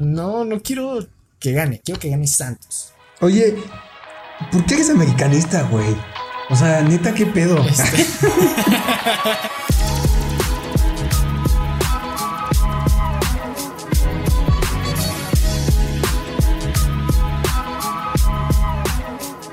[0.00, 1.06] No, no quiero
[1.38, 2.92] que gane, quiero que gane Santos.
[3.20, 3.56] Oye,
[4.52, 5.96] ¿por qué eres americanista, güey?
[6.50, 7.58] O sea, neta, ¿qué pedo?
[7.64, 8.06] Este...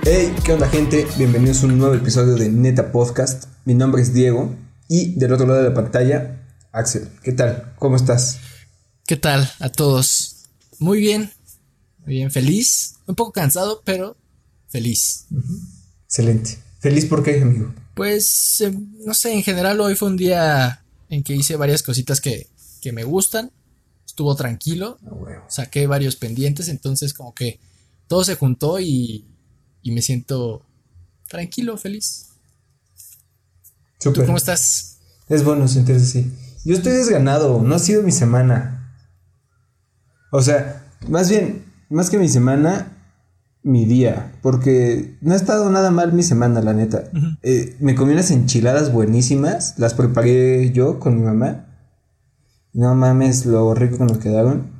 [0.10, 1.06] Hey, ¿qué onda gente?
[1.18, 3.50] Bienvenidos a un nuevo episodio de Neta Podcast.
[3.66, 4.56] Mi nombre es Diego
[4.88, 7.10] y del otro lado de la pantalla, Axel.
[7.24, 7.74] ¿Qué tal?
[7.78, 8.40] ¿Cómo estás?
[9.08, 10.36] ¿Qué tal a todos?
[10.78, 11.32] Muy bien,
[12.06, 14.16] muy bien, feliz, un poco cansado, pero
[14.68, 15.26] feliz.
[16.06, 16.60] Excelente.
[16.80, 17.74] ¿Feliz por qué, amigo?
[17.96, 18.72] Pues, eh,
[19.04, 22.48] no sé, en general hoy fue un día en que hice varias cositas que,
[22.82, 23.52] que me gustan.
[24.06, 25.00] Estuvo tranquilo.
[25.06, 27.60] Ah, saqué varios pendientes, entonces como que
[28.08, 29.26] todo se juntó y
[29.88, 30.66] y me siento
[31.30, 32.26] tranquilo, feliz.
[34.02, 34.98] ¿Tú cómo estás?
[35.30, 36.34] Es bueno sentirse así.
[36.66, 38.77] Yo estoy desganado, no ha sido mi semana.
[40.32, 42.98] O sea, más bien, más que mi semana,
[43.64, 44.34] mi día.
[44.42, 47.06] Porque no ha estado nada mal mi semana, la neta.
[47.44, 49.76] Eh, me comí unas enchiladas buenísimas.
[49.78, 51.66] Las preparé yo con mi mamá.
[52.74, 54.72] No mames lo rico que nos quedaron.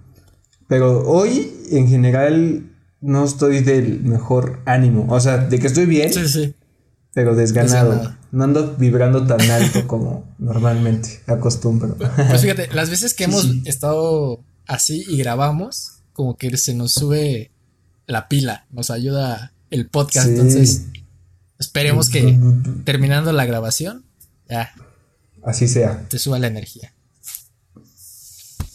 [0.68, 5.06] Pero hoy, en general, no estoy del mejor ánimo.
[5.10, 6.12] O sea, de que estoy bien.
[6.14, 6.56] Sí, sí.
[7.14, 8.16] Pero desganado.
[8.32, 11.96] No ando vibrando tan alto como normalmente acostumbro.
[11.96, 16.94] Pues, pues fíjate, las veces que hemos estado así y grabamos, como que se nos
[16.94, 17.52] sube
[18.06, 20.28] la pila, nos ayuda el podcast.
[20.28, 20.84] Entonces,
[21.60, 22.38] esperemos que
[22.84, 24.06] terminando la grabación,
[24.50, 24.74] ya.
[25.44, 26.08] Así sea.
[26.10, 26.94] Te suba la energía.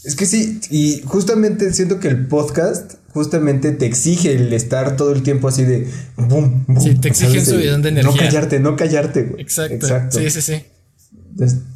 [0.05, 5.13] Es que sí, y justamente siento que el podcast justamente te exige el estar todo
[5.13, 6.81] el tiempo así de boom, boom.
[6.81, 8.11] Sí, te exige un subidón de energía.
[8.11, 9.43] No callarte, no callarte, güey.
[9.43, 9.75] Exacto.
[9.75, 10.19] Exacto.
[10.19, 10.65] Sí, sí, sí.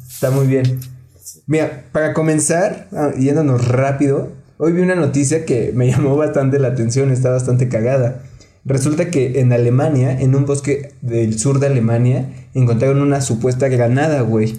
[0.09, 0.79] Está muy bien.
[1.45, 6.69] Mira, para comenzar, ah, yéndonos rápido, hoy vi una noticia que me llamó bastante la
[6.69, 8.23] atención, está bastante cagada.
[8.65, 14.21] Resulta que en Alemania, en un bosque del sur de Alemania, encontraron una supuesta granada,
[14.21, 14.57] güey.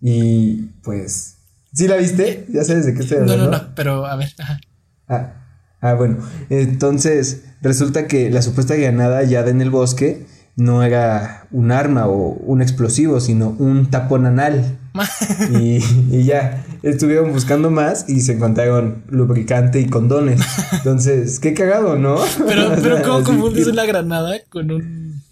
[0.00, 1.36] Y pues.
[1.72, 2.46] ¿Sí la viste?
[2.48, 3.44] Ya sabes de qué estoy hablando.
[3.44, 4.30] No, no, no, pero a ver.
[4.38, 4.60] Ajá.
[5.08, 5.44] Ah,
[5.84, 6.16] Ah, bueno.
[6.48, 10.24] Entonces, resulta que la supuesta granada ya en el bosque
[10.56, 14.78] no era un arma o un explosivo, sino un tapón anal.
[15.60, 20.40] y, ya, estuvieron buscando más y se encontraron lubricante y condones.
[20.72, 22.18] Entonces, qué cagado, ¿no?
[22.46, 25.22] Pero, pero ¿cómo confundes una granada con un,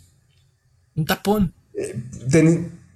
[0.96, 1.52] un tapón?
[1.74, 1.96] Eh,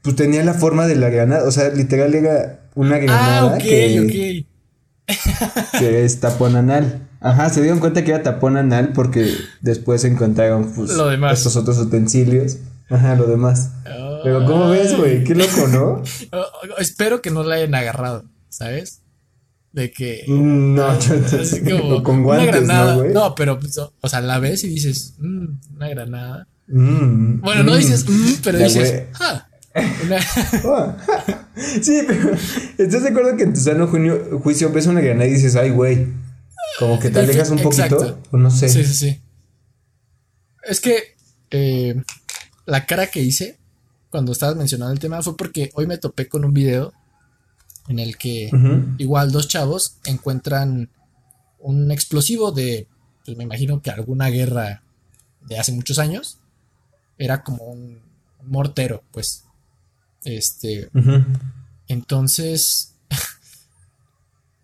[0.02, 3.58] pues tenía la forma de la granada, o sea, literal era una ah, granada ah,
[3.58, 4.44] que,
[5.78, 7.08] que es tapón anal.
[7.20, 10.92] Ajá, se dieron cuenta que era tapón anal porque después encontraron pues,
[11.32, 12.58] estos otros utensilios.
[12.88, 13.70] Ajá, lo demás.
[14.22, 15.24] Pero ¿cómo ves, güey?
[15.24, 16.02] Qué loco, ¿no?
[16.78, 19.02] Espero que no la hayan agarrado, ¿sabes?
[19.72, 20.24] De que...
[20.26, 20.88] Mm, no,
[21.80, 23.12] como con guantes, ¿no, güey?
[23.12, 26.48] No, pero, pues, o sea, la ves y dices, mmm, una granada.
[26.68, 27.78] Mm, bueno, no mm.
[27.78, 29.46] dices, mmm, pero dices, ah,
[31.82, 32.32] sí, pero
[32.78, 36.06] ¿estás de acuerdo que en tu sano juicio ves una granada y dices, ay, güey?
[36.78, 38.18] Como que te alejas un poquito.
[38.30, 38.68] O no sé.
[38.68, 39.22] Sí, sí, sí.
[40.62, 41.16] Es que
[41.50, 42.02] eh,
[42.66, 43.58] la cara que hice
[44.10, 46.92] cuando estabas mencionando el tema fue porque hoy me topé con un video
[47.88, 48.50] en el que
[48.98, 50.90] igual dos chavos encuentran
[51.58, 52.88] un explosivo de,
[53.24, 54.82] pues me imagino que alguna guerra
[55.42, 56.38] de hace muchos años.
[57.18, 58.00] Era como un
[58.42, 59.44] mortero, pues.
[60.24, 60.90] Este.
[61.88, 62.94] Entonces,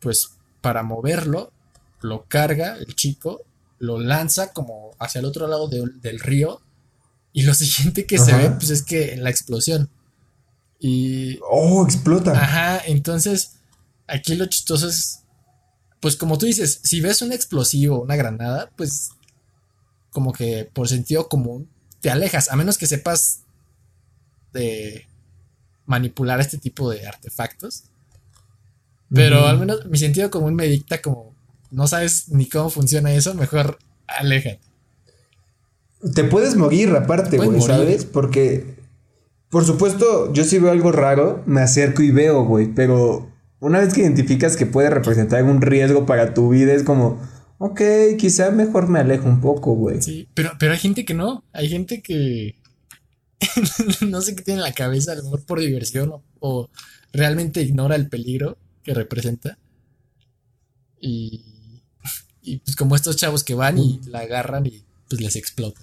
[0.01, 0.31] pues
[0.61, 1.53] para moverlo,
[2.01, 3.43] lo carga el chico,
[3.79, 6.61] lo lanza como hacia el otro lado del río
[7.33, 9.89] y lo siguiente que se ve pues es que la explosión.
[10.79, 11.39] Y...
[11.49, 12.33] Oh, explota.
[12.33, 13.59] Ajá, entonces
[14.07, 15.21] aquí lo chistoso es,
[16.01, 19.11] pues como tú dices, si ves un explosivo, una granada, pues
[20.11, 21.69] como que por sentido común
[22.01, 23.43] te alejas, a menos que sepas
[24.53, 25.07] de
[25.87, 27.85] manipular este tipo de artefactos.
[29.15, 31.35] Pero al menos mi sentido común me dicta como
[31.71, 34.72] no sabes ni cómo funciona eso, mejor aléjate.
[36.15, 38.05] Te puedes morir aparte, güey, ¿sabes?
[38.05, 38.77] Porque,
[39.51, 43.95] por supuesto, yo si veo algo raro, me acerco y veo, güey, pero una vez
[43.95, 47.21] que identificas que puede representar algún riesgo para tu vida, es como,
[47.59, 47.81] ok,
[48.19, 50.03] quizá mejor me alejo un poco, güey.
[50.03, 52.57] Sí, pero, pero hay gente que no, hay gente que
[54.09, 56.71] no sé qué tiene en la cabeza, a lo mejor por diversión o
[57.13, 59.59] realmente ignora el peligro que representa.
[61.01, 61.53] Y
[62.43, 65.81] y pues como estos chavos que van y la agarran y pues les explota.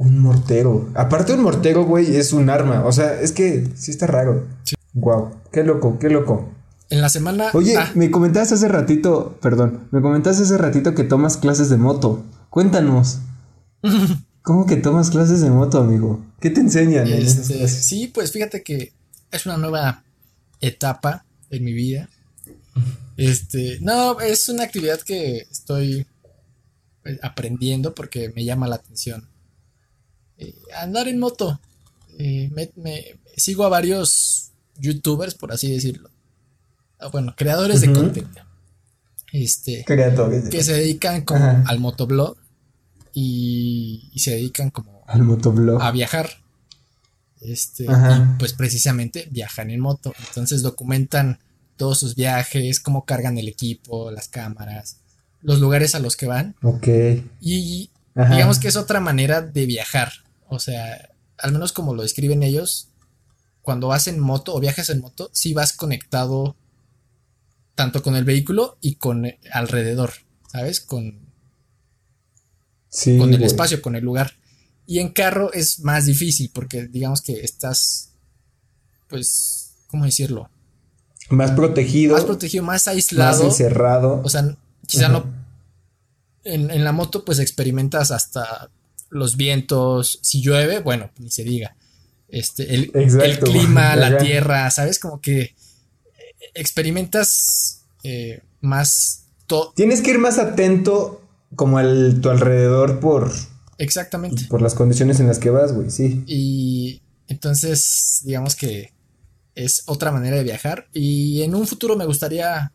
[0.00, 0.88] Un mortero.
[0.94, 2.86] Aparte un mortero, güey, es un arma.
[2.86, 4.46] O sea, es que sí está raro.
[4.64, 4.74] Sí.
[4.94, 6.48] Wow, qué loco, qué loco.
[6.88, 7.50] en la semana.
[7.52, 11.76] Oye, ah, me comentaste hace ratito, perdón, me comentaste hace ratito que tomas clases de
[11.76, 12.24] moto.
[12.48, 13.18] Cuéntanos.
[14.42, 16.24] ¿Cómo que tomas clases de moto, amigo?
[16.40, 18.94] ¿Qué te enseñan este, sí, pues fíjate que
[19.30, 20.02] es una nueva
[20.62, 22.08] etapa en mi vida.
[23.18, 26.06] Este, no, es una actividad que estoy
[27.04, 29.29] eh, aprendiendo porque me llama la atención.
[30.40, 31.60] Eh, andar en moto.
[32.18, 36.10] Eh, me, me- sigo a varios youtubers, por así decirlo.
[36.98, 38.44] Ah, Bueno, creadores de contenido.
[39.32, 41.64] Este, Creadores de- que se dedican como Ajá.
[41.68, 42.36] al motoblog
[43.12, 45.80] y, y se dedican como Al motoblog.
[45.80, 46.30] a viajar.
[47.40, 50.12] Este, y pues precisamente viajan en moto.
[50.28, 51.38] Entonces documentan
[51.76, 54.98] todos sus viajes, cómo cargan el equipo, las cámaras,
[55.40, 56.54] los lugares a los que van.
[56.62, 56.88] Ok.
[57.40, 58.34] Y Ajá.
[58.34, 60.12] digamos que es otra manera de viajar.
[60.50, 61.08] O sea,
[61.38, 62.88] al menos como lo describen ellos,
[63.62, 66.56] cuando vas en moto o viajas en moto, sí vas conectado
[67.74, 70.12] tanto con el vehículo y con eh, alrededor,
[70.52, 70.80] ¿sabes?
[70.80, 71.30] Con,
[72.92, 73.46] Sí, con el güey.
[73.46, 74.32] espacio, con el lugar.
[74.84, 78.10] Y en carro es más difícil porque digamos que estás,
[79.08, 80.50] pues, ¿cómo decirlo?
[81.28, 82.14] Más protegido.
[82.14, 83.44] Más protegido, más Más aislado.
[83.44, 84.20] encerrado.
[84.24, 84.56] O sea,
[84.88, 85.24] quizá no.
[86.42, 88.70] En, en la moto, pues experimentas hasta
[89.10, 90.18] los vientos.
[90.22, 91.76] Si llueve, bueno, ni se diga.
[92.28, 93.24] Este, el, Exacto.
[93.24, 94.98] el clima, la tierra, ¿sabes?
[94.98, 95.54] Como que eh,
[96.54, 99.72] experimentas eh, más todo.
[99.74, 101.22] Tienes que ir más atento
[101.56, 103.32] como al tu alrededor por,
[103.78, 104.44] Exactamente.
[104.48, 106.22] por las condiciones en las que vas, güey, sí.
[106.26, 108.92] Y entonces, digamos que
[109.54, 110.88] es otra manera de viajar.
[110.92, 112.72] Y en un futuro me gustaría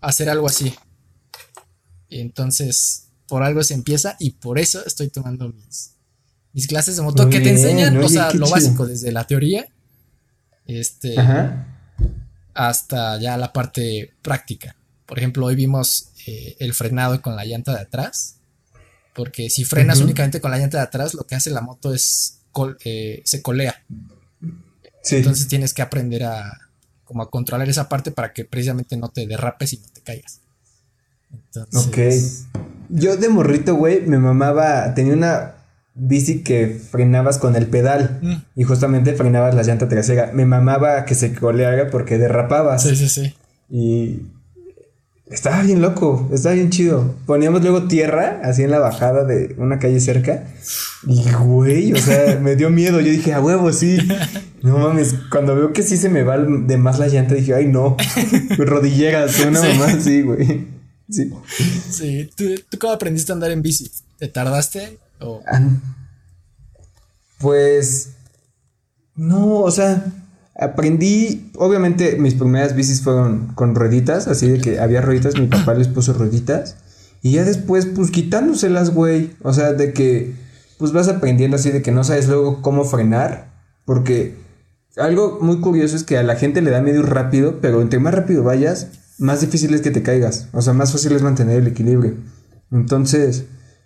[0.00, 0.74] hacer algo así.
[2.08, 5.92] Y entonces, por algo se empieza y por eso estoy tomando mis,
[6.52, 8.50] mis clases de moto que te enseñan, o sea, lo chido.
[8.50, 9.66] básico, desde la teoría
[10.66, 11.66] este, Ajá.
[12.54, 14.76] hasta ya la parte práctica.
[15.06, 18.36] Por ejemplo, hoy vimos eh, el frenado con la llanta de atrás.
[19.14, 22.40] Porque si frenas únicamente con la llanta de atrás, lo que hace la moto es
[22.50, 23.84] col- eh, se colea.
[25.02, 25.16] Sí.
[25.16, 26.58] Entonces tienes que aprender a
[27.04, 30.40] como a controlar esa parte para que precisamente no te derrapes y no te caigas.
[31.54, 32.58] Entonces, Ok.
[32.90, 34.94] Yo de morrito, güey, me mamaba.
[34.94, 35.52] Tenía una
[35.94, 38.18] bici que frenabas con el pedal.
[38.22, 38.60] Mm.
[38.60, 40.30] Y justamente frenabas la llanta trasera.
[40.34, 42.82] Me mamaba que se coleara porque derrapabas.
[42.82, 43.34] Sí, sí, sí.
[43.70, 44.22] Y
[45.26, 47.14] estaba bien loco, estaba bien chido.
[47.26, 50.44] Poníamos luego tierra, así en la bajada de una calle cerca.
[51.06, 53.00] Y güey, o sea, me dio miedo.
[53.00, 53.96] Yo dije, a huevo, sí.
[54.62, 57.66] No mames, cuando veo que sí se me va de más la llanta, dije, ay
[57.66, 57.96] no.
[58.58, 59.68] Rodilleras, una Sí.
[59.68, 60.73] mamá así, güey.
[61.10, 61.30] Sí.
[61.90, 62.30] Sí.
[62.36, 63.90] ¿Tú, tú cómo aprendiste a andar en bici?
[64.18, 64.98] ¿Te tardaste?
[65.20, 65.42] O...
[65.46, 65.60] Ah,
[67.38, 68.10] Pues.
[69.14, 70.04] No, o sea.
[70.56, 71.50] Aprendí.
[71.56, 74.28] Obviamente, mis primeras bicis fueron con rueditas.
[74.28, 75.38] Así de que había rueditas.
[75.38, 76.76] Mi papá les puso rueditas.
[77.22, 79.32] Y ya después, pues quitándoselas, güey.
[79.42, 80.34] O sea, de que.
[80.78, 83.52] Pues vas aprendiendo así de que no sabes luego cómo frenar.
[83.84, 84.42] Porque.
[84.96, 87.60] Algo muy curioso es que a la gente le da miedo ir rápido.
[87.60, 88.88] Pero entre más rápido vayas,
[89.18, 90.48] más difícil es que te caigas.
[90.52, 92.16] O sea, más fácil es mantener el equilibrio.
[92.70, 93.44] Entonces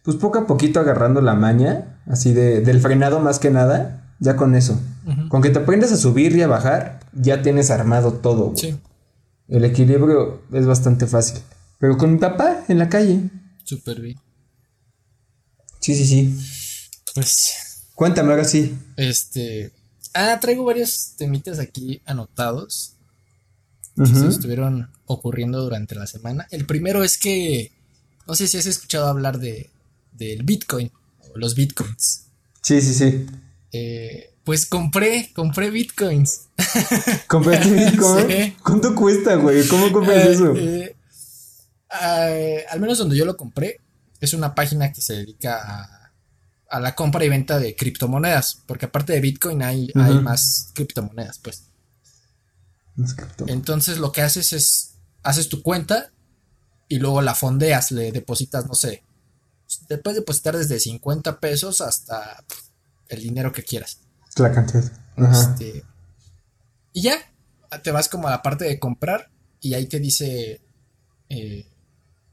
[0.09, 4.37] pues poco a poquito agarrando la maña, así de, del frenado más que nada, ya
[4.37, 4.81] con eso.
[5.29, 8.55] Con que te aprendas a subir y a bajar, ya tienes armado todo.
[8.57, 8.75] Sí,
[9.49, 11.41] El equilibrio es bastante fácil.
[11.79, 13.21] Pero con mi papá en la calle.
[13.65, 14.19] súper bien.
[15.81, 16.39] Sí, sí, sí.
[17.15, 18.79] Pues, Cuéntame ahora sí.
[18.97, 19.73] este...
[20.15, 22.97] Ah, traigo varios temitas aquí anotados
[23.99, 24.29] que se Ujú.
[24.29, 26.47] estuvieron ocurriendo durante la semana.
[26.51, 27.73] El primero es que...
[28.27, 29.71] No sé si has escuchado hablar de
[30.13, 30.91] del Bitcoin
[31.21, 32.25] o los Bitcoins.
[32.63, 33.27] Sí, sí, sí.
[33.73, 36.49] Eh, pues compré, compré Bitcoins.
[37.29, 38.27] ¿Compraste Bitcoin?
[38.29, 38.57] Sí.
[38.63, 39.67] ¿Cuánto cuesta, güey?
[39.69, 40.55] ¿Cómo compras Eh, eso?
[40.57, 40.95] eh,
[42.71, 43.81] al menos donde yo lo compré,
[44.21, 46.13] es una página que se dedica a,
[46.71, 51.39] a la compra y venta de criptomonedas, porque aparte de Bitcoin hay, hay más criptomonedas,
[51.39, 51.65] pues.
[53.47, 56.11] Entonces lo que haces es, haces tu cuenta
[56.89, 59.05] y luego la fondeas, le depositas, no sé,
[59.87, 62.45] te puedes depositar desde 50 pesos hasta
[63.09, 64.01] el dinero que quieras.
[64.37, 64.91] La cantidad.
[65.17, 65.41] Ajá.
[65.41, 65.85] Este,
[66.93, 67.19] y ya,
[67.83, 70.61] te vas como a la parte de comprar y ahí te dice
[71.29, 71.67] eh,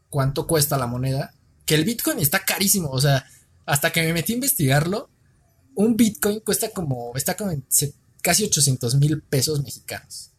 [0.10, 1.34] cuánto cuesta la moneda.
[1.66, 3.26] Que el Bitcoin está carísimo, o sea,
[3.66, 5.10] hasta que me metí a investigarlo,
[5.76, 7.66] un Bitcoin cuesta como, está como en
[8.22, 10.32] casi 800 mil pesos mexicanos.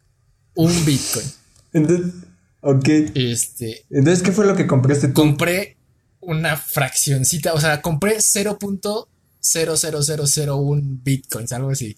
[0.56, 1.24] Un Bitcoin.
[1.72, 2.12] Entonces,
[2.60, 2.88] ok.
[3.14, 5.14] Este, Entonces, ¿qué fue lo que compraste tú?
[5.14, 5.76] compré
[6.20, 11.96] una fraccioncita, o sea, compré 0.00001 Bitcoins, algo así.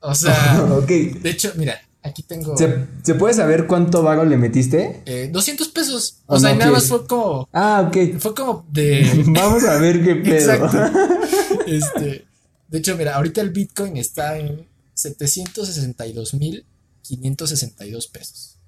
[0.00, 0.88] O sea, ok.
[0.88, 2.56] De hecho, mira, Aquí tengo.
[2.56, 5.02] ¿Se, puede saber cuánto vago le metiste?
[5.06, 6.18] Eh, 200 pesos.
[6.26, 7.48] O, sea, nada más fue como.
[7.52, 8.20] Ah, ok.
[8.20, 9.24] Fue como de.
[9.26, 10.52] Vamos a ver qué pedo.
[10.52, 10.76] Exacto.
[11.66, 12.24] Este.
[12.68, 14.68] De hecho, mira, ahorita el Bitcoin está en
[17.08, 18.58] 762.562 pesos.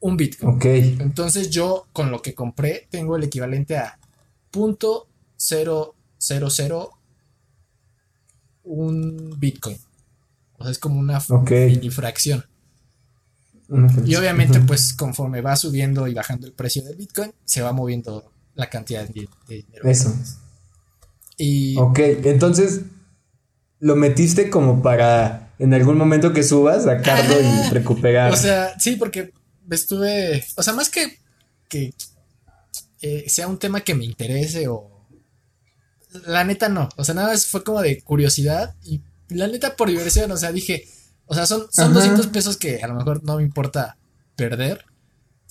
[0.00, 0.56] Un Bitcoin.
[0.56, 0.64] Ok.
[0.64, 3.98] Entonces yo con lo que compré tengo el equivalente a
[4.50, 5.08] punto
[8.64, 9.78] un Bitcoin.
[10.58, 12.44] O sea, es como una mini fracción.
[14.04, 18.32] Y obviamente, pues conforme va subiendo y bajando el precio del Bitcoin, se va moviendo
[18.54, 19.88] la cantidad de, dinero.
[19.88, 20.14] Eso.
[21.36, 21.76] Y.
[21.76, 22.82] Ok, entonces
[23.78, 28.32] lo metiste como para en algún momento que subas, sacarlo y recuperar.
[28.32, 29.32] O sea, sí, porque
[29.70, 30.44] estuve.
[30.56, 31.18] O sea, más que
[31.68, 31.92] que
[33.02, 35.06] eh, sea un tema que me interese o.
[36.26, 36.88] La neta no.
[36.96, 40.30] O sea, nada más fue como de curiosidad y la neta por diversión.
[40.30, 40.88] O sea, dije.
[41.26, 43.98] O sea, son, son 200 pesos que a lo mejor no me importa
[44.34, 44.86] perder.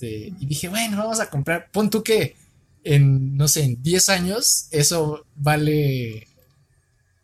[0.00, 1.70] y dije, bueno, vamos a comprar.
[1.70, 2.34] Pon tú que
[2.82, 6.26] en, no sé, en 10 años eso vale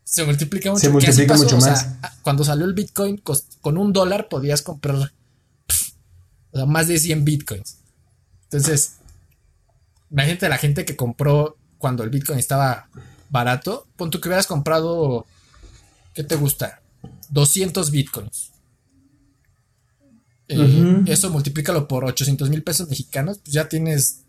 [0.04, 0.80] se multiplica mucho.
[0.80, 1.88] Se multiplica mucho más.
[2.22, 3.22] cuando salió el Bitcoin,
[3.60, 5.12] con un dólar podías comprar
[6.66, 7.78] más de 100 Bitcoins.
[8.44, 8.96] Entonces,
[10.10, 12.88] imagínate la gente que compró cuando el Bitcoin estaba
[13.30, 13.88] barato.
[13.96, 15.26] Pon tú que hubieras comprado,
[16.14, 16.80] ¿qué te gusta?
[17.30, 18.52] 200 Bitcoins.
[20.46, 24.20] Eh, eso multiplícalo por 800 mil pesos mexicanos, pues ya tienes.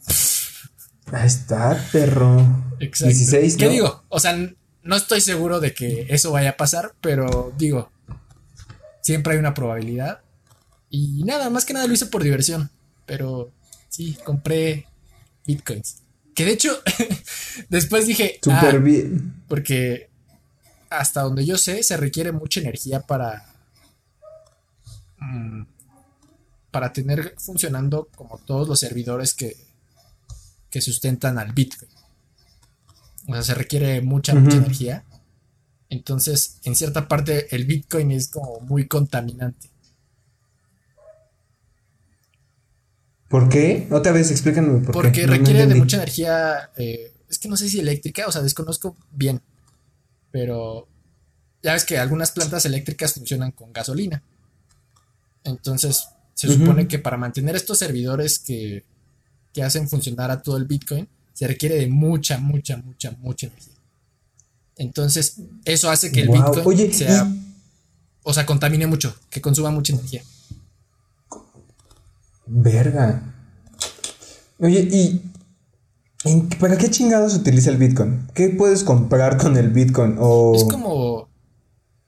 [1.11, 2.41] Ahí está, perro.
[2.79, 3.13] Exacto.
[3.13, 4.03] 16, ¿Qué digo?
[4.09, 4.35] O sea,
[4.85, 7.91] no estoy seguro de que eso vaya a pasar, pero digo,
[9.01, 10.21] siempre hay una probabilidad.
[10.91, 12.69] Y nada, más que nada lo hice por diversión.
[13.07, 13.51] Pero
[13.89, 14.85] sí, compré
[15.45, 15.97] bitcoins.
[16.35, 16.79] Que de hecho,
[17.69, 18.39] después dije.
[18.43, 19.43] Súper ah, bien.
[19.47, 20.09] Porque
[20.91, 23.43] hasta donde yo sé, se requiere mucha energía para.
[25.17, 25.63] Mm,
[26.69, 29.57] para tener funcionando como todos los servidores que,
[30.69, 31.89] que sustentan al bitcoin.
[33.27, 35.03] O sea, se requiere mucha, mucha energía.
[35.89, 39.69] Entonces, en cierta parte, el Bitcoin es como muy contaminante.
[43.29, 43.87] ¿Por qué?
[43.91, 46.69] Otra vez explícame por Porque requiere de mucha energía.
[46.77, 49.41] Eh, es que no sé si eléctrica, o sea, desconozco bien.
[50.31, 50.87] Pero
[51.63, 54.21] ya ves que algunas plantas eléctricas funcionan con gasolina.
[55.43, 58.83] Entonces, se supone que para mantener estos servidores que,
[59.53, 63.73] que hacen funcionar a todo el Bitcoin, se requiere de mucha, mucha, mucha, mucha energía.
[64.77, 67.31] Entonces, eso hace que el Bitcoin sea,
[68.23, 70.23] o sea, contamine mucho, que consuma mucha energía.
[72.47, 73.21] Verga.
[74.59, 75.21] Oye, ¿y
[76.59, 78.27] para qué chingados utiliza el Bitcoin?
[78.33, 80.15] ¿Qué puedes comprar con el Bitcoin?
[80.17, 80.55] O...
[80.55, 81.29] Es como,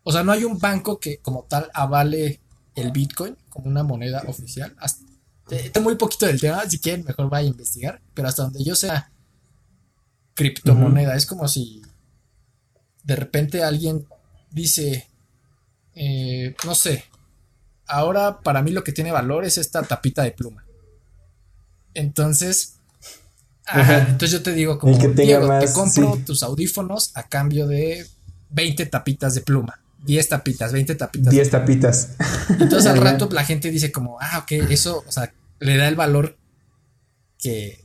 [0.03, 2.39] o sea, no hay un banco que como tal avale
[2.75, 4.73] el Bitcoin como una moneda oficial.
[4.79, 5.05] Hasta,
[5.81, 8.01] muy poquito del tema, si quieren, mejor vaya a investigar.
[8.13, 9.11] Pero hasta donde yo sea,
[10.37, 11.15] criptomoneda.
[11.15, 11.81] Es como si
[13.03, 14.05] de repente alguien
[14.51, 15.07] dice,
[15.95, 17.03] eh, no sé,
[17.87, 20.63] ahora para mí lo que tiene valor es esta tapita de pluma.
[21.93, 22.75] Entonces,
[23.73, 28.05] entonces yo te digo como, Diego, te compro tus audífonos a cambio de
[28.51, 29.81] 20 tapitas de pluma.
[30.05, 31.33] 10 tapitas, 20 tapitas.
[31.33, 32.15] 10 tapitas.
[32.49, 35.95] Entonces al rato la gente dice como, ah, ok, eso, o sea, le da el
[35.95, 36.37] valor
[37.39, 37.83] que,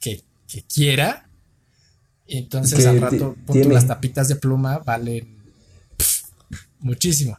[0.00, 1.25] que, que quiera
[2.26, 3.36] y entonces al rato,
[3.68, 5.36] las tapitas de pluma valen
[6.80, 7.38] muchísimo.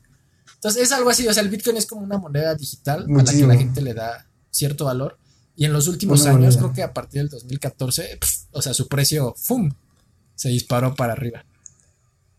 [0.55, 3.31] Entonces es algo así, o sea, el Bitcoin es como una moneda digital a la
[3.31, 5.17] que la gente le da cierto valor.
[5.55, 8.19] Y en los últimos años, creo que a partir del 2014,
[8.51, 9.71] o sea, su precio, ¡fum!
[10.35, 11.43] Se disparó para arriba.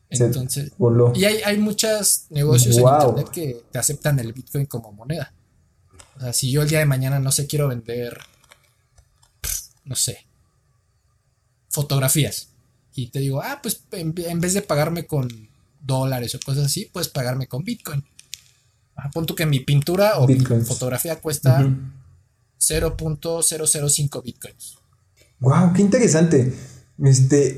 [0.08, 0.72] Entonces,
[1.14, 5.34] y hay, hay muchos negocios en internet que te aceptan el Bitcoin como moneda.
[6.16, 8.18] O sea, si yo el día de mañana no sé, quiero vender,
[9.84, 10.27] no sé,
[11.68, 12.48] fotografías.
[12.94, 15.28] Y te digo, ah, pues en, vez de pagarme con
[15.80, 18.04] dólares o cosas así, puedes pagarme con Bitcoin.
[18.96, 21.60] Ah, punto que mi pintura o mi fotografía cuesta
[22.58, 24.78] 0.005 Bitcoins.
[25.38, 26.52] Wow, qué interesante.
[27.04, 27.56] Este,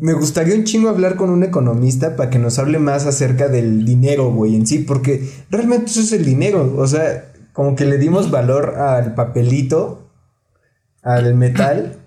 [0.00, 3.84] me gustaría un chingo hablar con un economista para que nos hable más acerca del
[3.84, 6.74] dinero, güey, en sí, porque realmente eso es el dinero.
[6.76, 10.10] O sea, como que le dimos valor al papelito,
[11.02, 11.99] al metal,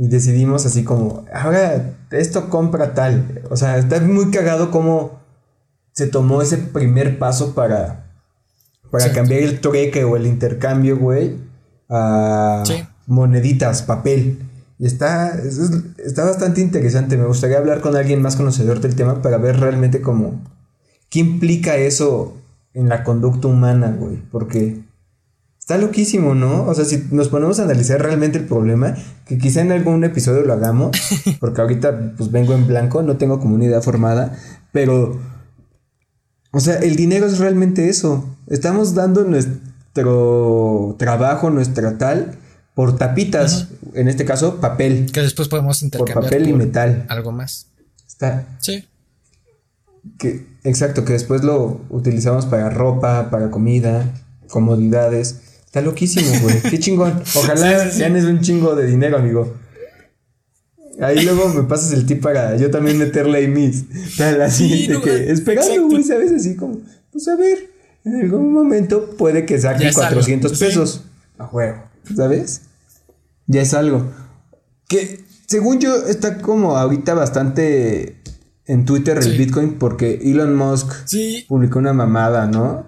[0.00, 3.42] y decidimos así como, ahora esto compra tal.
[3.50, 5.18] O sea, está muy cagado cómo
[5.90, 8.06] se tomó ese primer paso para,
[8.92, 11.38] para cambiar el trueque o el intercambio, güey,
[11.88, 12.62] a
[13.08, 14.38] moneditas, papel.
[14.78, 15.36] Y está,
[15.98, 17.16] está bastante interesante.
[17.16, 20.40] Me gustaría hablar con alguien más conocedor del tema para ver realmente cómo,
[21.10, 22.36] qué implica eso
[22.72, 24.80] en la conducta humana, güey, porque
[25.68, 26.64] está loquísimo, ¿no?
[26.64, 28.96] O sea, si nos ponemos a analizar realmente el problema,
[29.26, 30.96] que quizá en algún episodio lo hagamos,
[31.40, 34.34] porque ahorita pues vengo en blanco, no tengo comunidad formada,
[34.72, 35.20] pero,
[36.52, 38.34] o sea, el dinero es realmente eso.
[38.46, 42.38] Estamos dando nuestro trabajo, nuestra tal,
[42.72, 45.12] por tapitas, en este caso papel.
[45.12, 46.14] Que después podemos intercambiar.
[46.14, 47.04] Por papel y metal.
[47.10, 47.66] Algo más.
[48.06, 48.56] Está.
[48.60, 48.88] Sí.
[50.18, 54.10] Que, exacto, que después lo utilizamos para ropa, para comida,
[54.48, 55.42] comodidades.
[55.68, 56.62] Está loquísimo, güey.
[56.62, 57.22] Qué chingón.
[57.34, 59.54] Ojalá ganes un chingo de dinero, amigo.
[60.98, 63.84] Ahí luego me pasas el tip para yo también meterle ahí mis.
[64.18, 66.32] La siguiente que esperando, güey, ¿sabes?
[66.32, 66.80] Así como,
[67.12, 67.68] pues a ver,
[68.06, 71.02] en algún momento puede que saque 400 pesos.
[71.36, 71.84] A juego,
[72.16, 72.62] ¿sabes?
[73.46, 74.10] Ya es algo.
[74.88, 78.22] Que según yo está como ahorita bastante
[78.64, 80.94] en Twitter el Bitcoin porque Elon Musk
[81.46, 82.86] publicó una mamada, ¿no?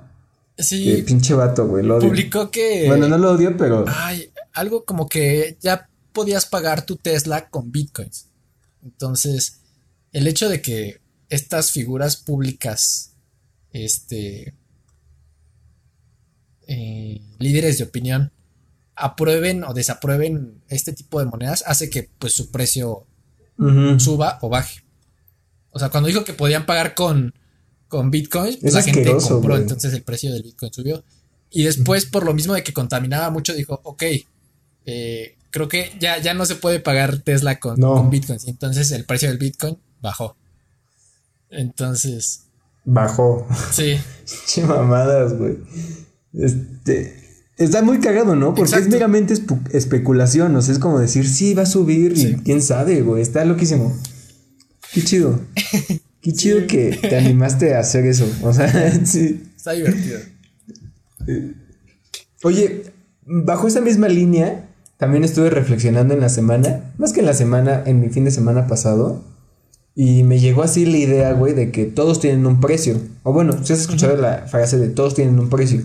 [0.63, 0.85] Sí.
[0.85, 2.09] Que pinche vato, güey, lo odio.
[2.09, 2.87] Publicó que.
[2.87, 3.85] Bueno, no lo odio, pero.
[3.89, 8.29] Ay, algo como que ya podías pagar tu Tesla con Bitcoins.
[8.83, 9.61] Entonces,
[10.13, 13.15] el hecho de que estas figuras públicas,
[13.73, 14.55] este.
[16.67, 18.33] Eh, líderes de opinión,
[18.95, 23.07] aprueben o desaprueben este tipo de monedas, hace que pues su precio
[23.99, 24.83] suba o baje.
[25.71, 27.35] O sea, cuando dijo que podían pagar con,
[27.91, 31.05] con Bitcoin, pues la gente compró, entonces el precio del Bitcoin subió.
[31.51, 34.05] Y después, por lo mismo de que contaminaba mucho, dijo, ok,
[34.87, 38.39] eh, creo que ya, ya no se puede pagar Tesla con, con Bitcoin.
[38.47, 40.37] Entonces el precio del Bitcoin bajó.
[41.51, 42.45] Entonces.
[42.85, 43.47] Bajó.
[43.73, 43.99] Sí.
[44.47, 45.59] che mamadas, güey.
[46.33, 47.17] Este.
[47.57, 48.55] Está muy cagado, ¿no?
[48.55, 49.35] Porque es meramente
[49.73, 50.55] especulación.
[50.55, 53.21] O sea, es como decir, sí, va a subir y quién sabe, güey.
[53.21, 53.95] Está loquísimo.
[54.93, 55.41] Qué chido.
[56.21, 58.31] Qué chido que te animaste a hacer eso.
[58.43, 59.43] O sea, sí.
[59.57, 60.19] Está divertido.
[62.43, 62.85] Oye,
[63.27, 67.83] bajo esa misma línea, también estuve reflexionando en la semana, más que en la semana,
[67.87, 69.23] en mi fin de semana pasado,
[69.95, 72.97] y me llegó así la idea, güey, de que todos tienen un precio.
[73.23, 75.83] O bueno, si has escuchado la frase de todos tienen un precio.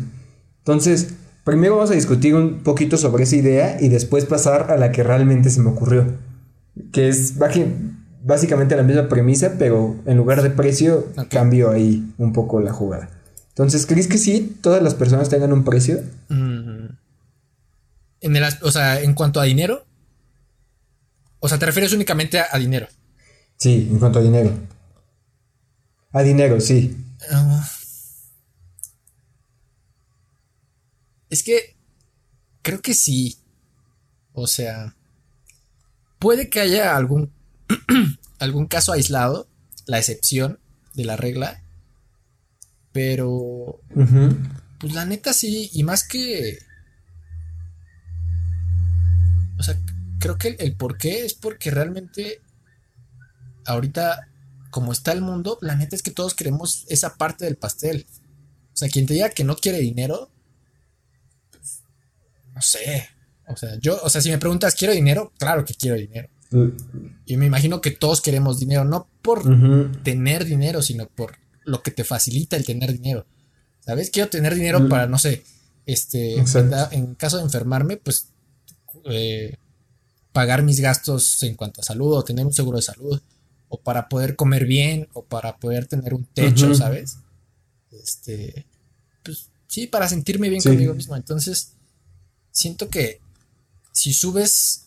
[0.60, 1.10] Entonces,
[1.44, 5.04] primero vamos a discutir un poquito sobre esa idea y después pasar a la que
[5.04, 6.06] realmente se me ocurrió.
[6.92, 7.38] Que es,
[8.26, 13.10] básicamente la misma premisa, pero en lugar de precio, cambio ahí un poco la jugada.
[13.50, 16.04] Entonces, ¿crees que sí todas las personas tengan un precio?
[16.30, 16.88] Mm.
[18.22, 19.86] En el, o sea, en cuanto a dinero.
[21.40, 22.88] O sea, ¿te refieres únicamente a, dinero?
[23.58, 24.52] Sí, en cuanto a dinero.
[26.12, 26.98] A dinero, sí.
[27.32, 27.70] Ah.
[31.30, 31.76] es que
[32.64, 33.38] creo que sí.
[34.34, 34.96] O sea,
[36.18, 37.35] puede que haya algún
[38.40, 39.48] algún caso aislado,
[39.86, 40.60] la excepción
[40.94, 41.62] de la regla.
[42.92, 43.82] Pero,
[44.80, 46.60] pues la neta sí, y más que...
[49.58, 49.78] O sea,
[50.20, 52.42] creo que el, por qué es porque realmente
[53.66, 54.28] ahorita,
[54.70, 58.06] como está el mundo, la neta es que todos queremos esa parte del pastel.
[58.74, 60.30] O sea, quien te diga que no quiere dinero,
[61.52, 61.84] pues,
[62.54, 63.10] no sé.
[63.48, 65.32] O sea, yo, o sea, si me preguntas, ¿quiero dinero?
[65.38, 66.30] Claro que quiero dinero.
[67.26, 69.44] Y me imagino que todos queremos dinero, no por
[70.04, 73.26] tener dinero, sino por lo que te facilita el tener dinero.
[73.82, 74.10] ¿Sabes?
[74.10, 75.44] Quiero tener dinero para, no sé,
[75.86, 76.36] este,
[76.92, 78.30] en, caso de enfermarme, pues
[79.06, 79.58] eh,
[80.32, 83.22] pagar mis gastos en cuanto a salud o tener un seguro de salud
[83.70, 87.18] o para poder comer bien o para poder tener un techo, ¿sabes?
[87.92, 88.66] Este,
[89.24, 91.16] pues sí, para sentirme bien conmigo mismo.
[91.16, 91.74] Entonces,
[92.52, 93.20] siento que
[93.92, 94.85] si subes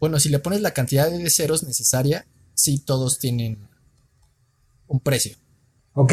[0.00, 3.58] bueno, si le pones la cantidad de ceros necesaria, sí todos tienen
[4.86, 5.36] un precio.
[5.94, 6.12] Ok,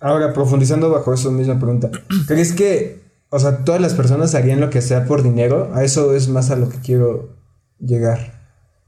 [0.00, 1.90] ahora profundizando bajo eso misma pregunta,
[2.26, 3.00] ¿crees que,
[3.30, 5.70] o sea, todas las personas harían lo que sea por dinero?
[5.74, 7.36] A eso es más a lo que quiero
[7.78, 8.40] llegar.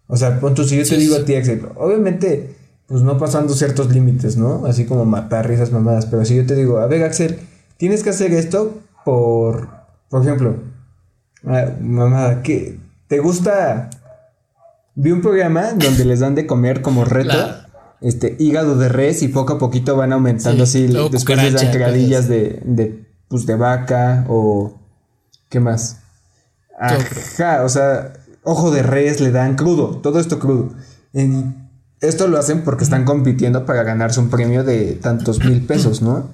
[0.06, 2.54] O sea, punto, si yo te digo a ti, Axel, obviamente,
[2.86, 4.66] pues no pasando ciertos límites, ¿no?
[4.66, 7.38] Así como matar risas mamadas, pero si yo te digo, a ver, Axel,
[7.78, 9.70] tienes que hacer esto por,
[10.10, 10.56] por ejemplo,
[11.46, 12.78] ah, mamada, ¿qué?
[13.12, 13.90] ¿Te gusta?
[14.94, 17.36] Vi un programa donde les dan de comer como reto.
[18.00, 20.86] Este, hígado de res y poco a poquito van aumentando así.
[20.86, 24.80] Después les dan creadillas de, de, pues, de vaca o.
[25.50, 25.98] ¿Qué más?
[26.80, 30.72] Ajá, o sea, ojo de res le dan crudo, todo esto crudo.
[32.00, 36.30] Esto lo hacen porque están compitiendo para ganarse un premio de tantos mil pesos, ¿no?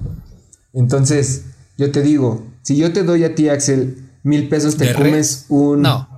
[0.73, 5.47] Entonces, yo te digo, si yo te doy a ti, Axel, mil pesos, te comes
[5.49, 5.83] un.
[5.83, 6.18] No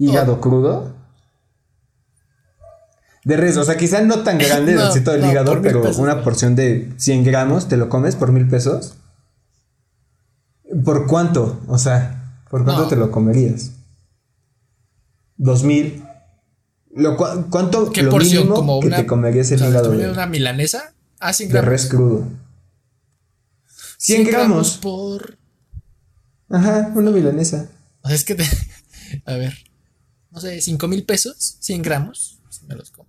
[0.00, 0.94] hígado crudo.
[3.24, 6.56] De res, o sea, quizás no tan grande, no, todo el hígado, pero una porción
[6.56, 8.94] de 100 gramos, ¿te lo comes por mil pesos?
[10.84, 11.60] ¿Por cuánto?
[11.68, 13.72] O sea, ¿por cuánto te lo comerías?
[15.36, 16.02] ¿Dos mil?
[16.94, 18.44] Lo, ¿Cuánto ¿Qué porción?
[18.44, 20.92] mínimo como que una, te comerías el hígado de, una milanesa?
[21.20, 21.70] Ah, 100 de gramos.
[21.70, 22.28] res crudo?
[23.98, 24.78] 100 gramos.
[24.78, 25.38] por...
[26.48, 27.68] Ajá, una milanesa.
[28.02, 28.44] O sea, es que te...
[29.26, 29.69] A ver.
[30.30, 32.38] No sé, 5 mil pesos, 100 gramos.
[32.50, 33.08] Si me los como.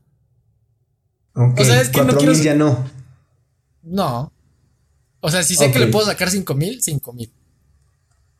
[1.34, 2.86] Ok, O sea, es que no 4 quiero- ya no.
[3.84, 4.32] No.
[5.20, 5.86] O sea, si sé que Ok.
[5.86, 7.32] le puedo sacar 5 mil, 5 mil.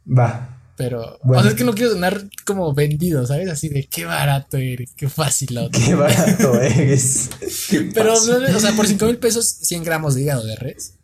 [0.08, 0.58] Va.
[0.78, 1.20] Pero.
[1.24, 1.40] Bueno.
[1.40, 3.50] O sea, es que no quiero sonar como vendido, ¿sabes?
[3.50, 5.80] Así de qué barato eres, qué fácil la otra.
[5.86, 7.30] Qué barato eres.
[7.70, 10.96] Qué Pero, o sea, por 5 mil pesos, 100 gramos de hígado de res.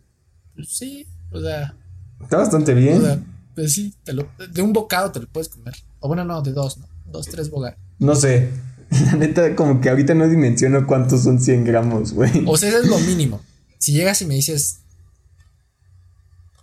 [0.56, 1.76] Pues sí, o sea,
[2.22, 2.98] Está bastante bien.
[2.98, 3.20] o sea,
[3.54, 5.76] pues sí, te lo, de un bocado te lo puedes comer.
[6.00, 6.88] O bueno, no, de dos, ¿no?
[7.12, 7.78] Dos, tres bocados.
[8.00, 8.50] No sé.
[8.90, 12.44] La neta, como que ahorita no dimensiono cuántos son 100 gramos, güey.
[12.48, 13.42] O sea, eso es lo mínimo.
[13.80, 14.80] Si llegas y me dices,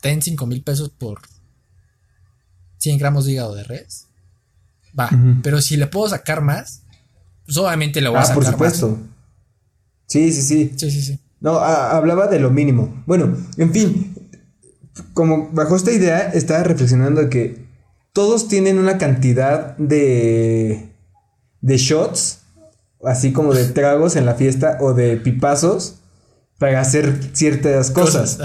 [0.00, 1.20] ten 5 mil pesos por
[2.78, 4.06] 100 gramos de hígado de res,
[4.98, 5.06] va.
[5.06, 5.40] Ujú.
[5.42, 6.82] Pero si le puedo sacar más,
[7.46, 8.52] pues obviamente le voy a Ah, sacar por más.
[8.52, 8.98] supuesto.
[10.06, 10.72] Sí, sí, sí.
[10.76, 11.20] Sí, sí, sí.
[11.40, 13.02] No, a- hablaba de lo mínimo.
[13.06, 14.14] Bueno, en fin,
[15.14, 17.63] como bajo esta idea estaba reflexionando que
[18.14, 20.94] todos tienen una cantidad de
[21.64, 22.40] de shots,
[23.04, 25.96] así como de tragos en la fiesta o de pipazos
[26.58, 28.38] para hacer ciertas cosas.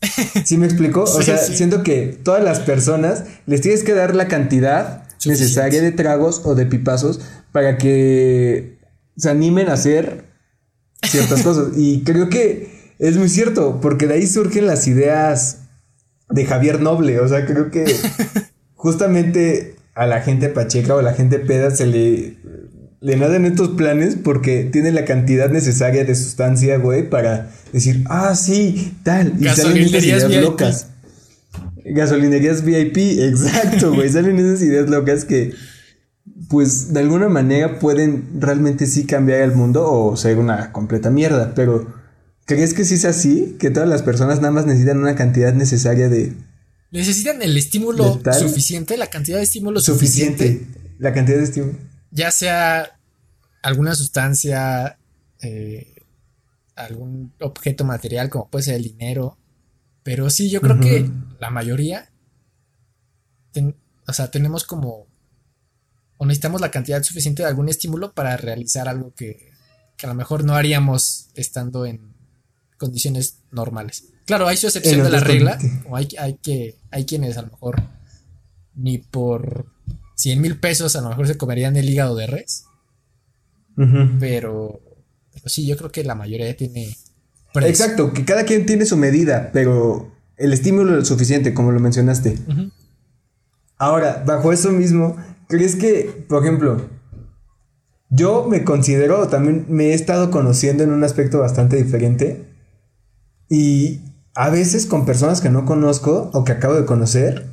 [0.44, 1.02] ¿Sí me explico?
[1.02, 1.56] o sea, sí.
[1.56, 5.42] siento que todas las personas les tienes que dar la cantidad Suficiente.
[5.42, 7.20] necesaria de tragos o de pipazos
[7.52, 8.78] para que
[9.16, 10.24] se animen a hacer
[11.02, 11.76] ciertas cosas.
[11.76, 15.62] Y creo que es muy cierto, porque de ahí surgen las ideas
[16.28, 17.20] de Javier Noble.
[17.20, 17.84] O sea, creo que
[18.80, 22.38] justamente a la gente pacheca o a la gente peda se le,
[23.00, 28.34] le nadan estos planes porque tiene la cantidad necesaria de sustancia, güey, para decir, ah,
[28.34, 29.34] sí, tal.
[29.38, 30.40] Y salen esas ideas VIP.
[30.40, 30.86] locas.
[31.84, 34.08] Gasolinerías VIP, exacto, güey.
[34.08, 35.52] Salen esas ideas locas que,
[36.48, 41.52] pues, de alguna manera pueden realmente sí cambiar el mundo o ser una completa mierda.
[41.54, 41.86] Pero,
[42.46, 43.56] ¿crees que sí es así?
[43.60, 46.32] Que todas las personas nada más necesitan una cantidad necesaria de
[46.90, 48.04] Necesitan el estímulo
[48.48, 50.94] suficiente, la cantidad de estímulo suficiente, suficiente.
[50.98, 51.78] La cantidad de estímulo.
[52.10, 52.98] ya sea
[53.62, 54.98] alguna sustancia,
[55.40, 55.94] eh,
[56.74, 59.38] algún objeto material, como puede ser el dinero.
[60.02, 62.10] Pero sí, yo creo que la mayoría,
[63.52, 63.76] ten-
[64.06, 65.06] o sea, tenemos como,
[66.16, 69.50] o necesitamos la cantidad suficiente de algún estímulo para realizar algo que,
[69.96, 72.14] que a lo mejor no haríamos estando en
[72.78, 74.04] condiciones normales.
[74.26, 77.48] Claro, hay su excepción de la regla, o hay, hay que, hay quienes a lo
[77.48, 77.82] mejor
[78.74, 79.66] ni por
[80.16, 82.64] 100 mil pesos a lo mejor se comerían el hígado de res,
[84.18, 84.80] pero,
[85.32, 86.94] pero sí, yo creo que la mayoría tiene
[87.52, 87.70] precio.
[87.70, 92.38] Exacto, que cada quien tiene su medida, pero el estímulo es suficiente, como lo mencionaste.
[93.78, 95.16] Ahora, bajo eso mismo,
[95.48, 96.88] ¿crees que, por ejemplo,
[98.10, 102.44] yo me considero, también me he estado conociendo en un aspecto bastante diferente
[103.48, 104.00] y
[104.40, 107.50] a veces con personas que no conozco o que acabo de conocer,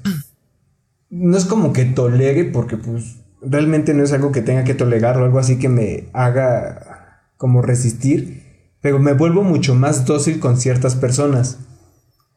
[1.09, 5.17] no es como que tolere porque pues realmente no es algo que tenga que tolerar
[5.17, 10.55] o algo así que me haga como resistir, pero me vuelvo mucho más dócil con
[10.55, 11.59] ciertas personas.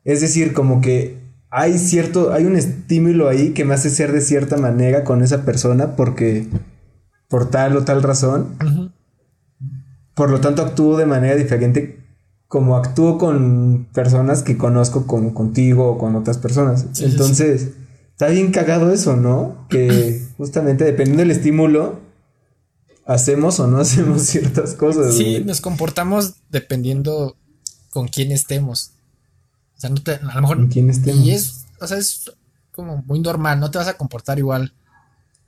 [0.03, 4.21] Es decir, como que hay cierto, hay un estímulo ahí que me hace ser de
[4.21, 6.49] cierta manera con esa persona porque
[7.29, 8.93] por tal o tal razón,
[10.17, 12.00] por lo tanto actúo de manera diferente
[12.51, 16.81] como actúo con personas que conozco como contigo o con otras personas.
[16.81, 17.69] Sí, sí, Entonces,
[18.11, 19.69] está bien cagado eso, ¿no?
[19.69, 22.01] Que justamente dependiendo del estímulo,
[23.07, 25.15] hacemos o no hacemos ciertas cosas.
[25.15, 25.45] Sí, güey.
[25.45, 27.37] nos comportamos dependiendo
[27.91, 28.95] con quién estemos.
[29.77, 30.57] O sea, no te, a lo mejor.
[30.57, 31.25] Con quién estemos.
[31.25, 32.33] Y es, o sea, es
[32.73, 33.61] como muy normal.
[33.61, 34.75] No te vas a comportar igual,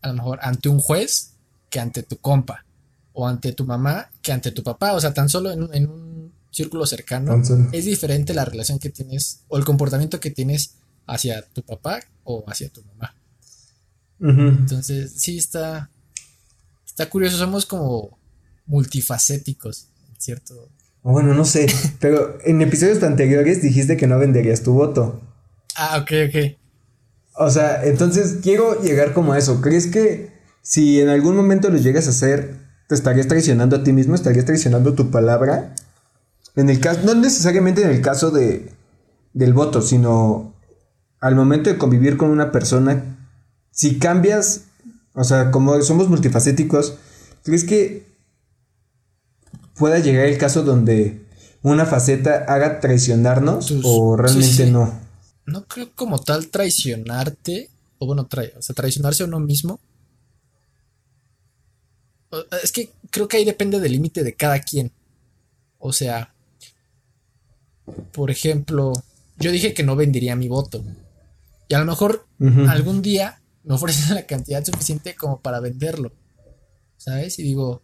[0.03, 1.33] a lo mejor, ante un juez
[1.69, 2.65] que ante tu compa.
[3.13, 4.93] O ante tu mamá que ante tu papá.
[4.93, 6.12] O sea, tan solo en, en un
[6.53, 7.43] círculo cercano.
[7.73, 12.45] Es diferente la relación que tienes o el comportamiento que tienes hacia tu papá o
[12.47, 13.17] hacia tu mamá.
[14.21, 15.91] Entonces, sí está.
[16.87, 17.39] Está curioso.
[17.39, 18.19] Somos como
[18.67, 19.89] multifacéticos,
[20.19, 20.69] ¿cierto?
[21.03, 21.67] Bueno, no sé,
[22.01, 25.21] pero en episodios anteriores dijiste que no venderías tu voto.
[25.75, 26.57] Ah, ok, ok.
[27.35, 29.61] O sea, entonces quiero llegar como a eso.
[29.61, 33.93] ¿Crees que si en algún momento lo llegas a hacer, te estarías traicionando a ti
[33.93, 35.75] mismo, estarías traicionando tu palabra?
[36.57, 38.73] En el caso, no necesariamente en el caso de
[39.33, 40.53] del voto, sino
[41.21, 43.17] al momento de convivir con una persona,
[43.71, 44.65] si cambias,
[45.15, 46.99] o sea, como somos multifacéticos,
[47.43, 48.07] ¿crees que
[49.75, 51.25] pueda llegar el caso donde
[51.63, 54.71] una faceta haga traicionarnos Tus- o realmente sí, sí.
[54.71, 54.93] no?
[55.47, 59.81] no creo como tal traicionarte, o bueno, o sea, traicionarse a uno mismo.
[62.63, 64.91] Es que creo que ahí depende del límite de cada quien.
[65.79, 66.32] O sea,
[68.13, 68.93] por ejemplo,
[69.39, 70.83] yo dije que no vendería mi voto.
[71.69, 72.27] Y a lo mejor
[72.69, 76.13] algún día me ofrecen la cantidad suficiente como para venderlo.
[76.97, 77.39] ¿Sabes?
[77.39, 77.83] Y digo,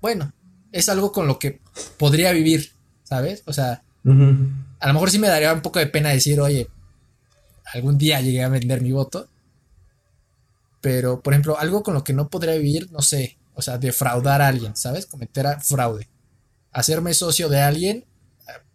[0.00, 0.32] bueno,
[0.70, 1.60] es algo con lo que
[1.98, 3.42] podría vivir, ¿sabes?
[3.46, 6.68] O sea, a lo mejor sí me daría un poco de pena decir, oye,
[7.72, 9.28] algún día llegué a vender mi voto.
[10.80, 14.42] Pero, por ejemplo, algo con lo que no podría vivir, no sé, o sea, defraudar
[14.42, 15.06] a alguien, ¿sabes?
[15.06, 16.08] Cometer fraude.
[16.72, 18.04] Hacerme socio de alguien,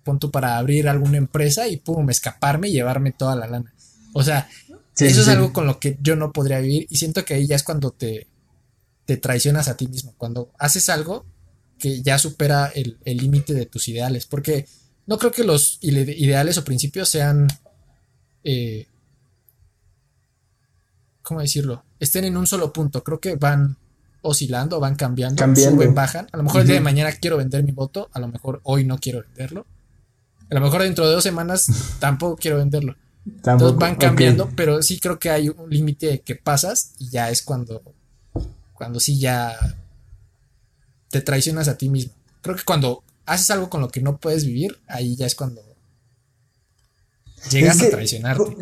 [0.07, 3.73] punto para abrir alguna empresa y pum, escaparme y llevarme toda la lana.
[4.13, 4.47] O sea,
[4.97, 7.55] eso es algo con lo que yo no podría vivir y siento que ahí ya
[7.55, 8.27] es cuando te,
[9.05, 11.25] te traicionas a ti mismo, cuando haces algo
[11.77, 14.65] que ya supera el límite de tus ideales, porque
[15.07, 17.47] no creo que los ideales o principios sean...
[18.43, 18.87] Eh,
[21.23, 21.83] ¿Cómo decirlo?
[21.99, 23.03] Estén en un solo punto.
[23.03, 23.77] Creo que van
[24.21, 26.27] oscilando, van cambiando, suben, bajan.
[26.31, 28.85] A lo mejor el día de mañana quiero vender mi voto, a lo mejor hoy
[28.85, 29.65] no quiero venderlo.
[30.49, 31.67] A lo mejor dentro de dos semanas
[31.99, 32.95] tampoco quiero venderlo.
[33.25, 37.41] Entonces van cambiando, pero sí creo que hay un límite que pasas y ya es
[37.41, 37.81] cuando,
[38.73, 39.53] cuando sí ya
[41.09, 42.13] te traicionas a ti mismo.
[42.41, 45.61] Creo que cuando haces algo con lo que no puedes vivir, ahí ya es cuando
[47.51, 48.57] llegas a traicionarte.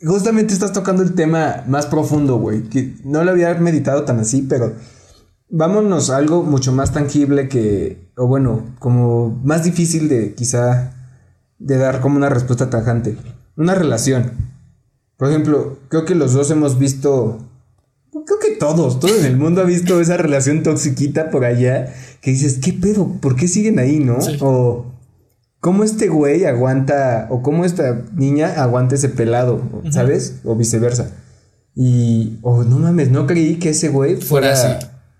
[0.00, 4.42] Justamente estás tocando el tema más profundo, güey, que no lo había meditado tan así,
[4.48, 4.76] pero
[5.50, 10.94] vámonos a algo mucho más tangible que, o bueno, como más difícil de quizá
[11.58, 13.16] de dar como una respuesta tajante.
[13.56, 14.32] Una relación.
[15.16, 17.48] Por ejemplo, creo que los dos hemos visto
[18.28, 22.30] creo que todos, todo en el mundo ha visto esa relación toxiquita por allá que
[22.30, 23.16] dices, ¿qué pedo?
[23.20, 24.18] ¿Por qué siguen ahí, no?
[24.40, 24.86] O
[25.60, 30.40] cómo este güey aguanta, o cómo esta niña aguanta ese pelado, ¿sabes?
[30.44, 31.10] O viceversa.
[31.74, 34.78] Y, oh, no mames, no creí que ese güey fuera,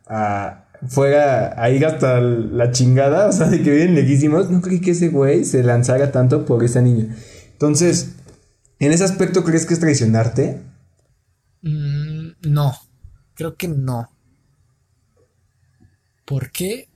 [0.09, 4.51] a, fuera a ir hasta la chingada, o sea, de que vienen lejísimos.
[4.51, 7.15] No creí que ese güey se lanzara tanto por esa niña.
[7.53, 8.15] Entonces,
[8.79, 10.63] ¿en ese aspecto crees que es traicionarte?
[11.63, 12.75] Mm, no,
[13.35, 14.11] creo que no.
[16.25, 16.89] ¿Por qué?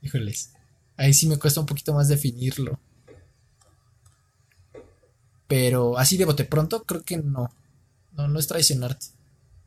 [0.00, 0.52] Híjoles,
[0.96, 2.78] ahí sí me cuesta un poquito más definirlo.
[5.48, 7.50] Pero así de bote pronto, creo que no.
[8.12, 9.06] No, no es traicionarte.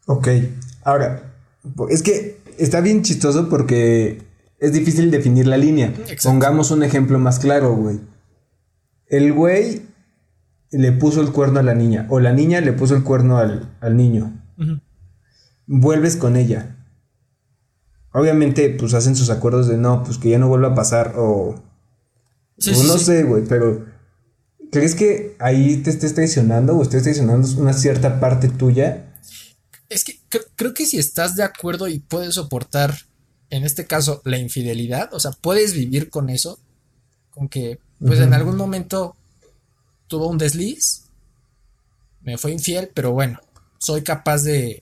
[0.06, 0.28] Ok,
[0.84, 1.31] ahora,
[1.90, 4.22] es que está bien chistoso porque
[4.60, 5.94] es difícil definir la línea.
[6.24, 8.00] Pongamos un ejemplo más claro, güey.
[9.08, 9.82] El güey
[10.72, 13.98] le puso el cuerno a la niña o la niña le puso el cuerno al,
[13.98, 14.40] niño.
[15.66, 16.78] Vuelves con ella.
[18.14, 21.62] Obviamente, pues hacen sus acuerdos de no, pues que ya no vuelva a pasar o...
[22.58, 23.86] no sé, güey, pero...
[24.72, 29.11] ¿Crees que ahí te estés traicionando o estés traicionando una cierta parte tuya?
[29.92, 30.22] Es que
[30.56, 32.96] creo que si estás de acuerdo y puedes soportar,
[33.50, 36.60] en este caso, la infidelidad, o sea, puedes vivir con eso,
[37.30, 39.18] con que, pues en algún momento
[40.08, 41.10] tuvo un desliz,
[42.22, 43.42] me fue infiel, pero bueno,
[43.80, 44.82] soy capaz de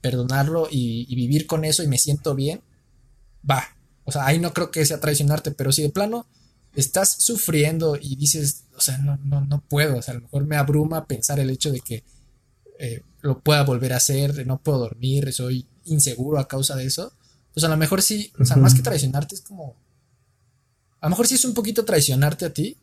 [0.00, 2.62] perdonarlo y, vivir con eso y me siento bien,
[3.48, 3.76] va.
[4.04, 6.26] O sea, ahí no creo que sea traicionarte, pero si de plano
[6.74, 10.46] estás sufriendo y dices, o sea, no, no, no puedo, o sea, a lo mejor
[10.46, 12.04] me abruma pensar el hecho de que
[12.78, 17.12] eh, lo pueda volver a hacer, no puedo dormir, soy inseguro a causa de eso,
[17.52, 19.74] pues a lo mejor sí, o sea, más que traicionarte es como,
[21.00, 22.76] a lo mejor sí es un poquito traicionarte a ti,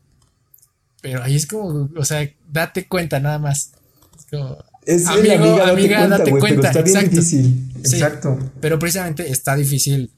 [1.00, 3.70] pero ahí es como, o sea, date cuenta nada más.
[4.18, 7.72] Es como, es amigo, amiga, date cuenta, está bien difícil.
[7.78, 8.38] Exacto.
[8.60, 10.10] Pero precisamente está difícil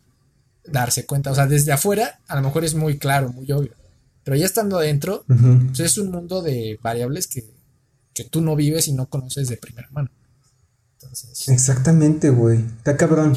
[0.65, 1.31] darse cuenta.
[1.31, 3.73] O sea, desde afuera a lo mejor es muy claro, muy obvio.
[4.25, 7.45] Pero ya estando adentro, pues es un mundo de variables que,
[8.15, 10.11] que tú no vives y no conoces de primera mano.
[10.95, 11.49] Entonces.
[11.49, 12.59] Exactamente, güey.
[12.79, 13.37] Está cabrón.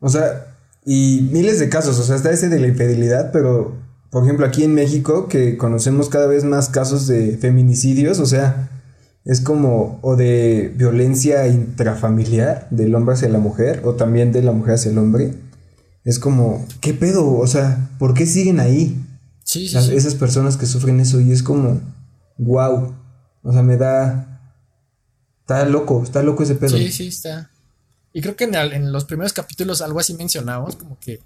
[0.00, 1.98] O sea, y miles de casos.
[1.98, 3.76] O sea, está ese de la infidelidad, pero
[4.10, 8.70] por ejemplo, aquí en México, que conocemos cada vez más casos de feminicidios, o sea,
[9.26, 14.52] es como, o de violencia intrafamiliar del hombre hacia la mujer, o también de la
[14.52, 15.34] mujer hacia el hombre.
[16.04, 17.36] Es como, ¿qué pedo?
[17.36, 19.04] O sea, ¿por qué siguen ahí?
[19.42, 21.80] Sí, sí, Esas personas que sufren eso, y es como,
[22.38, 22.94] wow.
[23.46, 24.42] O sea, me da.
[25.40, 26.76] Está loco, está loco ese pedo.
[26.76, 27.48] Sí, sí, está.
[28.12, 31.20] Y creo que en, en los primeros capítulos algo así mencionamos, como que.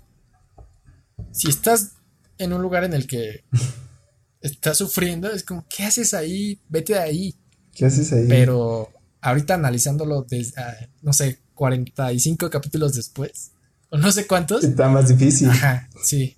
[1.33, 1.92] Si estás
[2.37, 3.44] en un lugar en el que
[4.42, 6.61] estás sufriendo, es como, ¿qué haces ahí?
[6.68, 7.35] Vete de ahí.
[7.72, 8.26] ¿Qué haces ahí?
[8.28, 8.90] Pero
[9.22, 13.52] ahorita analizándolo desde, ah, no sé, 45 capítulos después,
[13.88, 14.62] o no sé cuántos.
[14.62, 15.48] Está más difícil.
[15.48, 16.37] Ajá, sí.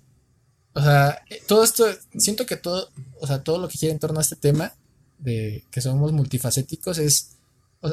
[0.73, 4.19] o sea, todo esto, siento que todo, o sea, todo lo que gira en torno
[4.19, 4.73] a este tema
[5.23, 7.37] de que somos multifacéticos es,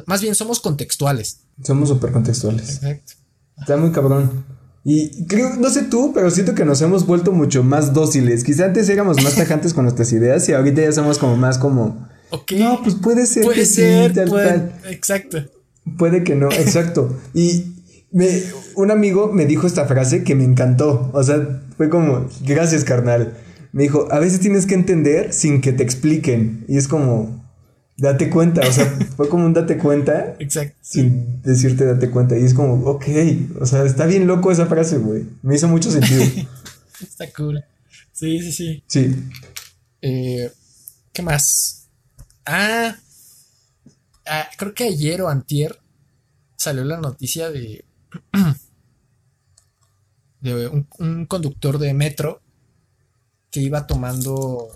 [0.06, 1.40] más bien somos contextuales.
[1.64, 2.76] Somos súper contextuales.
[2.76, 3.12] Exacto.
[3.58, 4.44] Está muy cabrón.
[4.84, 8.44] Y creo, no sé tú, pero siento que nos hemos vuelto mucho más dóciles.
[8.44, 12.08] Quizá antes éramos más tajantes con nuestras ideas y ahorita ya somos como más como.
[12.56, 14.12] No, pues puede ser puede ser,
[14.88, 15.38] Exacto.
[15.98, 17.16] Puede que no, exacto.
[17.34, 17.64] Y
[18.12, 18.42] me,
[18.76, 21.10] un amigo me dijo esta frase que me encantó.
[21.12, 23.36] O sea, fue como, gracias, carnal.
[23.72, 26.64] Me dijo, a veces tienes que entender sin que te expliquen.
[26.68, 27.44] Y es como,
[27.96, 28.66] date cuenta.
[28.66, 30.36] O sea, fue como un date cuenta.
[30.38, 30.76] Exacto.
[30.80, 32.38] Sin decirte date cuenta.
[32.38, 33.04] Y es como, ok.
[33.60, 35.24] O sea, está bien loco esa frase, güey.
[35.42, 36.22] Me hizo mucho sentido.
[37.02, 37.64] está cool.
[38.12, 38.82] Sí, sí, sí.
[38.86, 39.16] Sí.
[40.02, 40.50] Eh,
[41.12, 41.88] ¿Qué más?
[42.44, 42.96] Ah,
[44.26, 45.78] ah, creo que ayer o antier
[46.56, 47.84] salió la noticia de
[50.40, 52.42] de un, conductor de metro
[53.50, 54.68] que iba tomando,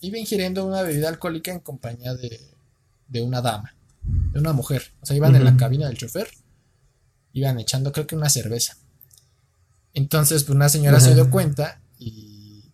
[0.00, 2.40] iba ingiriendo una bebida alcohólica en compañía de,
[3.08, 3.74] de una dama,
[4.32, 4.92] de una mujer.
[5.00, 6.28] O sea, iban en la cabina del chofer,
[7.32, 8.76] iban echando creo que una cerveza.
[9.94, 12.64] Entonces, pues una señora se dio cuenta y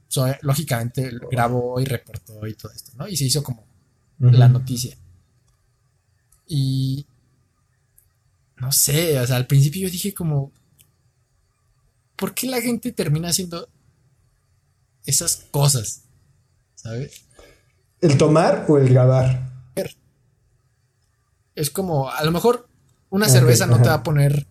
[0.43, 3.09] lógicamente grabó y reportó y todo esto, ¿no?
[3.09, 3.65] Y se hizo como
[4.19, 4.97] la noticia.
[6.47, 7.07] Y
[8.57, 10.53] no sé, o sea, al principio yo dije como,
[12.17, 13.69] ¿por qué la gente termina haciendo
[15.05, 16.03] esas cosas?
[16.75, 17.23] ¿Sabes?
[18.01, 19.53] ¿El tomar o el grabar?
[21.55, 22.69] Es como, a lo mejor
[23.11, 24.47] una cerveza no te va a poner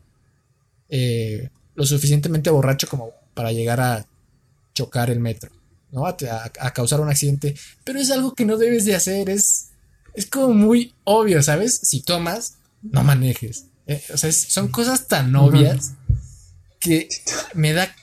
[0.87, 4.05] eh, lo suficientemente borracho como para llegar a
[4.73, 5.51] chocar el metro,
[5.91, 6.05] ¿no?
[6.05, 6.15] A,
[6.59, 9.71] a, causar un accidente, pero es algo que no debes de hacer, es,
[10.13, 11.77] es como muy obvio, ¿sabes?
[11.83, 13.65] Si tomas, no manejes.
[13.85, 15.93] Eh, o sea, son cosas tan obvias
[16.79, 17.09] que
[17.53, 17.93] me da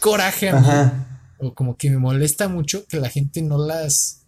[0.00, 1.04] coraje a mí.
[1.40, 4.22] O como que me molesta mucho que la gente no las.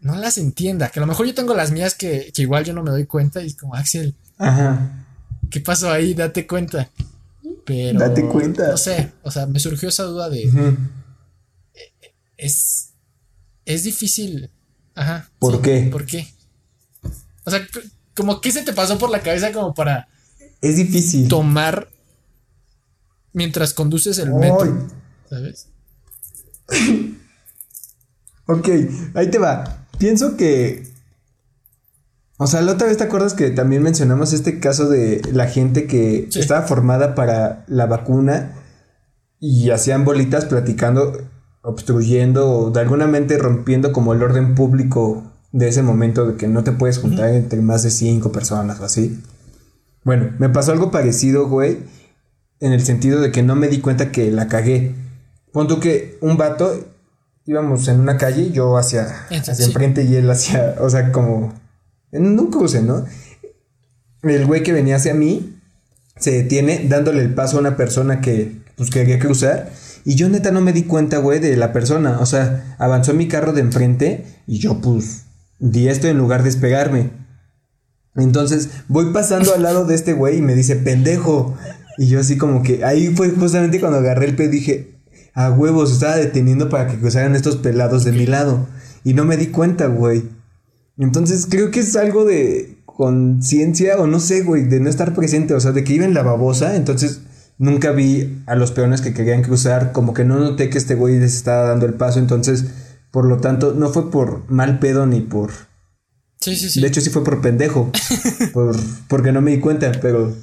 [0.00, 0.90] No las entienda.
[0.90, 3.42] Que a lo mejor yo tengo las mías que, igual yo no me doy cuenta.
[3.42, 4.14] Y es como, Axel.
[4.38, 5.06] Ajá.
[5.50, 6.14] ¿Qué pasó ahí?
[6.14, 6.90] Date cuenta.
[7.64, 7.98] Pero.
[7.98, 8.70] Date cuenta.
[8.70, 9.12] No sé.
[9.22, 10.76] O sea, me surgió esa duda de.
[12.36, 12.90] Es.
[13.64, 14.50] Es difícil.
[14.94, 15.30] Ajá.
[15.38, 15.88] ¿Por qué?
[15.90, 16.26] ¿Por qué?
[17.44, 17.66] O sea,
[18.14, 20.08] como qué se te pasó por la cabeza como para.
[20.60, 21.28] Es difícil.
[21.28, 21.88] Tomar
[23.32, 24.88] mientras conduces el metro.
[25.28, 25.69] ¿Sabes?
[28.46, 28.68] ok,
[29.14, 29.86] ahí te va.
[29.98, 30.88] Pienso que.
[32.38, 35.86] O sea, la otra vez te acuerdas que también mencionamos este caso de la gente
[35.86, 38.54] que estaba formada para la vacuna
[39.38, 41.18] y hacían bolitas platicando,
[41.62, 46.48] obstruyendo o de alguna mente rompiendo como el orden público de ese momento de que
[46.48, 49.22] no te puedes juntar entre más de cinco personas o así.
[50.02, 51.78] Bueno, me pasó algo parecido, güey
[52.60, 54.94] en el sentido de que no me di cuenta que la cagué.
[55.52, 56.72] Punto que un vato,
[57.46, 61.52] íbamos en una calle, yo hacia, hacia enfrente y él hacia, o sea, como
[62.12, 63.04] en un cruce, ¿no?
[64.22, 65.56] El güey que venía hacia mí
[66.16, 69.70] se detiene dándole el paso a una persona que pues quería cruzar
[70.04, 73.28] y yo neta no me di cuenta, güey, de la persona, o sea, avanzó mi
[73.28, 75.24] carro de enfrente y yo pues
[75.58, 77.10] di esto en lugar de despegarme.
[78.16, 81.56] Entonces voy pasando al lado de este güey y me dice, pendejo.
[81.98, 84.89] Y yo así como que ahí fue justamente cuando agarré el pedo y dije,
[85.34, 88.66] a huevos, estaba deteniendo para que cruzaran estos pelados de mi lado.
[89.04, 90.24] Y no me di cuenta, güey.
[90.98, 95.54] Entonces creo que es algo de conciencia o no sé, güey, de no estar presente.
[95.54, 97.22] O sea, de que iba en la babosa, entonces
[97.58, 99.92] nunca vi a los peones que querían cruzar.
[99.92, 102.18] Como que no noté que este güey les estaba dando el paso.
[102.18, 102.66] Entonces,
[103.10, 105.50] por lo tanto, no fue por mal pedo ni por...
[106.40, 106.80] Sí, sí, sí.
[106.80, 107.90] De hecho, sí fue por pendejo.
[108.52, 108.76] por,
[109.08, 110.34] porque no me di cuenta, pero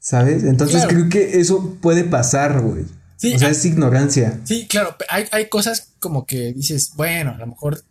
[0.00, 0.44] ¿Sabes?
[0.44, 2.86] Entonces creo que eso puede pasar, güey.
[3.22, 4.40] O sea, es ignorancia.
[4.44, 4.96] Sí, claro.
[5.08, 7.82] Hay, hay cosas como que dices, bueno, a lo mejor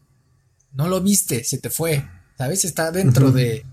[0.74, 2.06] no lo viste, se te fue.
[2.38, 2.64] ¿Sabes?
[2.64, 3.66] Está dentro de,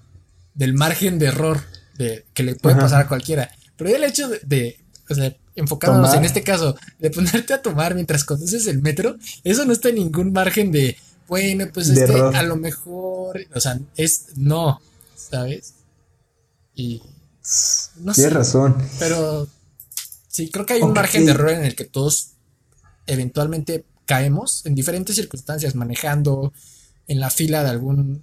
[0.54, 1.60] del margen de error
[1.98, 3.50] de, que le puede pasar a cualquiera.
[3.76, 8.24] Pero el hecho de, o sea, enfocándonos en este caso, de ponerte a tomar mientras
[8.24, 10.96] conduces el metro, eso no está en ningún margen de,
[11.28, 14.80] bueno, pues este, a lo mejor, o sea, es no,
[15.14, 15.74] ¿sabes?
[16.74, 17.02] Y
[18.00, 18.76] no Tienes razón.
[18.98, 19.48] Pero
[20.36, 22.32] sí, creo que hay un margen de error en el que todos
[23.06, 26.52] eventualmente caemos en diferentes circunstancias, manejando
[27.08, 28.22] en la fila de algún,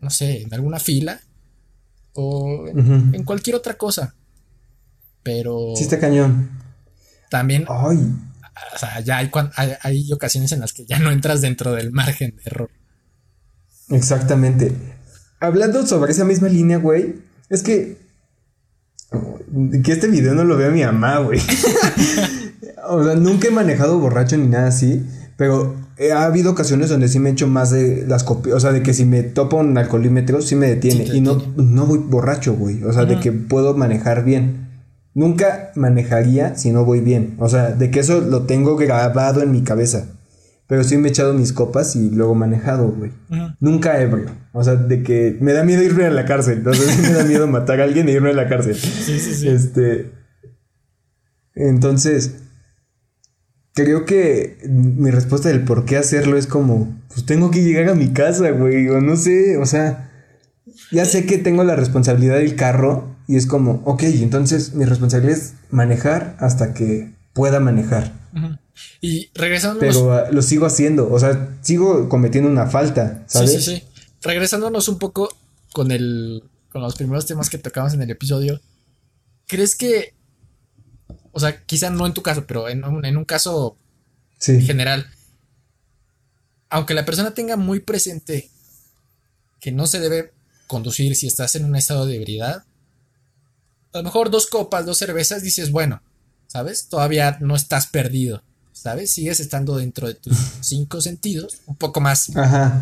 [0.00, 1.20] no sé, en alguna fila
[2.14, 4.14] o en, cualquier otra cosa.
[5.22, 5.74] Pero...
[5.76, 6.50] Sí, está cañón.
[7.28, 7.66] También...
[7.68, 7.98] Ay.
[8.74, 9.30] O sea, ya hay,
[9.82, 12.70] hay ocasiones en las que ya no entras dentro del margen de error.
[13.90, 14.74] Exactamente.
[15.40, 17.16] Hablando sobre esa misma línea, güey,
[17.48, 18.09] es que
[19.84, 21.40] Que este video no lo vea mi mamá, güey.
[22.88, 25.04] o sea, nunca he manejado borracho ni nada así,
[25.36, 25.74] pero
[26.14, 28.82] ha habido ocasiones donde sí me he hecho más de las copias, o sea, de
[28.82, 32.82] que si me topo un alcoholímetro sí me detiene y no, no voy borracho, güey,
[32.84, 34.68] o sea, de que puedo manejar bien.
[35.12, 39.50] Nunca manejaría si no voy bien, o sea, de que eso lo tengo grabado en
[39.50, 40.06] mi cabeza.
[40.70, 43.10] Pero sí me he echado mis copas y luego manejado, güey.
[43.58, 44.30] Nunca ebrio.
[44.52, 46.58] O sea, de que me da miedo irme a la cárcel.
[46.58, 48.76] Entonces me da miedo matar a alguien e irme a la cárcel.
[48.76, 49.48] Sí, sí, sí.
[49.48, 50.12] Este.
[51.56, 52.36] Entonces,
[53.74, 57.96] creo que mi respuesta del por qué hacerlo es como, pues tengo que llegar a
[57.96, 58.88] mi casa, güey.
[58.90, 60.12] O no sé, o sea,
[60.92, 65.36] ya sé que tengo la responsabilidad del carro y es como, ok, entonces mi responsabilidad
[65.36, 68.12] es manejar hasta que pueda manejar.
[69.00, 69.80] Y regresando.
[69.80, 73.52] Pero ah, lo sigo haciendo, o sea, sigo cometiendo una falta, ¿sabes?
[73.52, 73.84] Sí, sí, sí.
[74.22, 75.34] Regresándonos un poco
[75.72, 76.44] con el.
[76.70, 78.60] con los primeros temas que tocamos en el episodio.
[79.46, 80.14] ¿Crees que.
[81.32, 83.76] O sea, quizá no en tu caso, pero en un, en un caso
[84.38, 85.06] general.
[86.68, 88.50] Aunque la persona tenga muy presente
[89.60, 90.32] que no se debe
[90.66, 92.64] conducir si estás en un estado de ebriedad.
[93.92, 96.00] A lo mejor dos copas, dos cervezas, dices, bueno,
[96.46, 96.88] ¿sabes?
[96.88, 98.42] Todavía no estás perdido.
[98.80, 99.12] ¿Sabes?
[99.12, 102.30] Sigues estando dentro de tus cinco sentidos, un poco más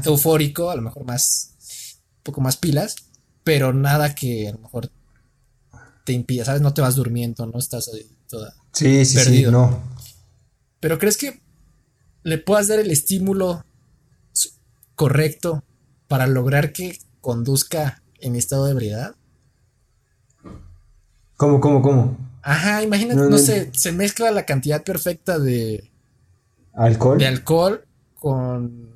[0.04, 1.54] eufórico, a lo mejor más,
[2.18, 2.96] un poco más pilas,
[3.44, 4.90] pero nada que a lo mejor
[6.04, 6.62] te impida, ¿sabes?
[6.62, 9.82] No te vas durmiendo, no estás ahí toda sí, sí, Sí, no.
[10.80, 11.40] Pero ¿crees que
[12.22, 13.64] le puedas dar el estímulo
[14.94, 15.64] correcto
[16.06, 19.16] para lograr que conduzca en estado de ebriedad?
[21.36, 22.27] ¿Cómo, cómo, cómo?
[22.42, 25.90] Ajá, imagínate, no, sé, se mezcla la cantidad perfecta de.
[26.74, 27.18] ¿Alcohol?
[27.18, 27.84] De alcohol
[28.14, 28.88] con.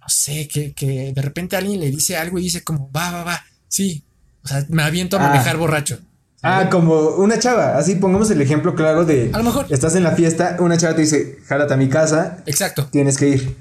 [0.00, 3.24] No sé, que, que de repente alguien le dice algo y dice como, va, va,
[3.24, 4.04] va, sí.
[4.42, 5.58] O sea, me aviento a manejar ah.
[5.58, 5.98] borracho.
[6.42, 9.30] Ah, como una chava, así pongamos el ejemplo claro de.
[9.34, 9.66] A lo mejor.
[9.68, 12.42] Estás en la fiesta, una chava te dice, jálate a mi casa.
[12.46, 12.88] Exacto.
[12.90, 13.56] Tienes que ir.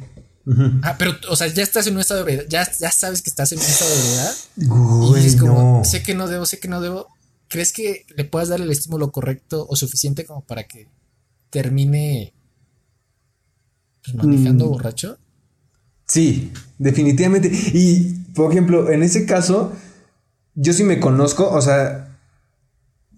[0.81, 3.29] Ah, pero, o sea, ya estás en un estado de ebriedad, ya, ya sabes que
[3.29, 4.35] estás en un estado de ebriedad.
[4.57, 7.07] y dices como, sé que no debo, sé que no debo.
[7.49, 10.87] ¿Crees que le puedas dar el estímulo correcto o suficiente como para que
[11.49, 12.33] termine
[14.03, 14.69] pues, manejando mm.
[14.69, 15.17] borracho?
[16.05, 17.51] Sí, definitivamente.
[17.73, 19.73] Y, por ejemplo, en ese caso,
[20.55, 22.19] yo sí me conozco, o sea,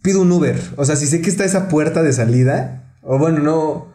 [0.02, 0.60] pido un Uber.
[0.78, 3.92] O sea, si sé que está esa puerta de salida, o bueno, no.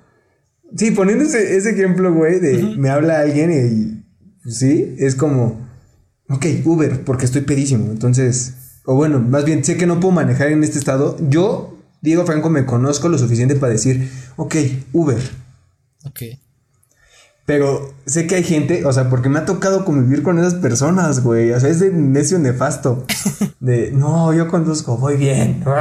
[0.76, 4.04] Sí, poniendo ese, ejemplo, güey, de me habla alguien y,
[4.42, 5.66] pues, sí, es como,
[6.28, 7.90] ok, Uber, porque estoy pedísimo.
[7.90, 8.54] Entonces,
[8.86, 12.48] o bueno, más bien sé que no puedo manejar en este estado, yo, Diego Franco,
[12.50, 14.54] me conozco lo suficiente para decir, ok,
[14.92, 15.20] Uber.
[16.04, 16.22] Ok.
[17.44, 21.22] Pero sé que hay gente, o sea, porque me ha tocado convivir con esas personas,
[21.22, 21.52] güey.
[21.52, 23.04] O sea, es de necio nefasto.
[23.60, 25.62] De, no, yo conduzco, voy bien.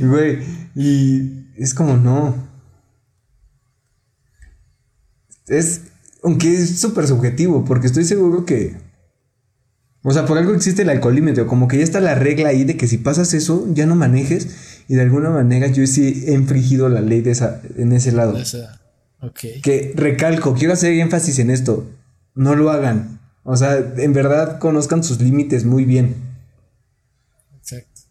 [0.00, 0.40] Güey,
[0.74, 2.34] y es como, no.
[5.46, 5.82] Es,
[6.24, 8.76] aunque es súper subjetivo, porque estoy seguro que
[10.08, 12.76] o sea, por algo existe el alcoholímetro, como que ya está la regla ahí de
[12.76, 14.84] que si pasas eso, ya no manejes.
[14.86, 18.38] Y de alguna manera yo sí he infringido la ley de esa, en ese lado.
[19.34, 21.90] Que recalco, quiero hacer énfasis en esto.
[22.36, 23.18] No lo hagan.
[23.42, 26.14] O sea, en verdad conozcan sus límites muy bien.
[27.56, 28.02] Exacto.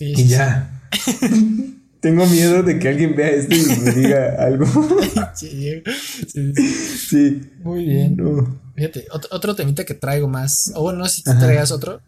[0.00, 0.82] y ya.
[2.00, 4.66] Tengo miedo de que alguien vea esto y me diga algo.
[5.34, 5.82] sí,
[7.08, 8.18] sí, Muy bien.
[8.78, 10.70] Fíjate, otro, temita que traigo más.
[10.76, 12.00] O bueno, no sé si te traigas otro.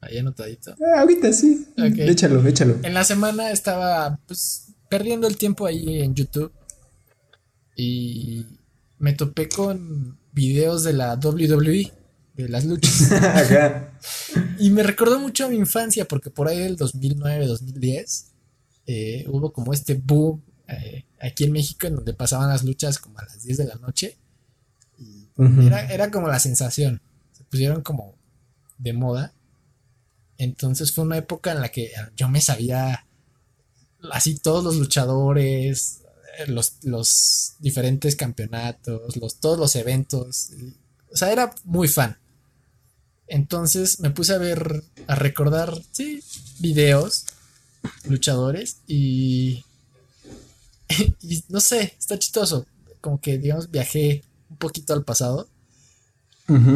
[0.00, 0.72] Ahí anotadito.
[0.80, 1.66] Ah, ahorita sí.
[1.76, 2.78] Échalo, échalo.
[2.84, 6.52] En la semana estaba pues perdiendo el tiempo ahí en YouTube.
[7.74, 8.46] Y
[8.98, 11.92] me topé con videos de la WWE,
[12.34, 13.10] de las luchas.
[14.58, 18.32] Y me recordó mucho a mi infancia, porque por ahí del 2009, 2010
[18.86, 23.18] eh, hubo como este boom eh, aquí en México en donde pasaban las luchas como
[23.18, 24.18] a las 10 de la noche.
[25.38, 27.00] Y era, como la sensación.
[27.32, 28.14] Se pusieron como
[28.78, 29.32] de moda.
[30.38, 33.06] Entonces fue una época en la que yo me sabía
[34.10, 36.02] así todos los luchadores,
[36.38, 40.50] eh, los, los diferentes campeonatos, los, todos los eventos.
[41.12, 42.18] O sea, era muy fan.
[43.26, 46.22] Entonces me puse a ver, a recordar, sí,
[46.58, 47.24] videos
[48.04, 49.64] luchadores y,
[51.22, 52.66] y no sé, está chistoso.
[53.00, 54.22] Como que, digamos, viajé
[54.52, 55.48] un poquito al pasado.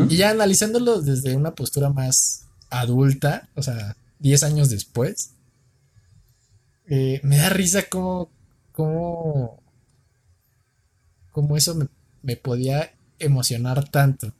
[0.09, 5.33] Y ya analizándolo desde una postura más adulta, o sea, 10 años después,
[6.89, 8.31] eh, me da risa como,
[8.73, 9.63] como,
[11.31, 11.89] como eso me,
[12.23, 14.33] me podía emocionar tanto.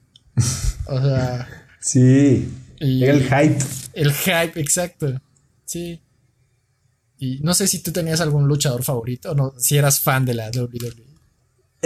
[0.87, 1.49] O sea,
[1.81, 2.51] sí.
[2.79, 3.65] Era el hype.
[3.93, 5.21] El hype, exacto.
[5.67, 6.01] Sí.
[7.19, 10.35] Y no sé si tú tenías algún luchador favorito o no, si eras fan de
[10.35, 11.06] la WWE.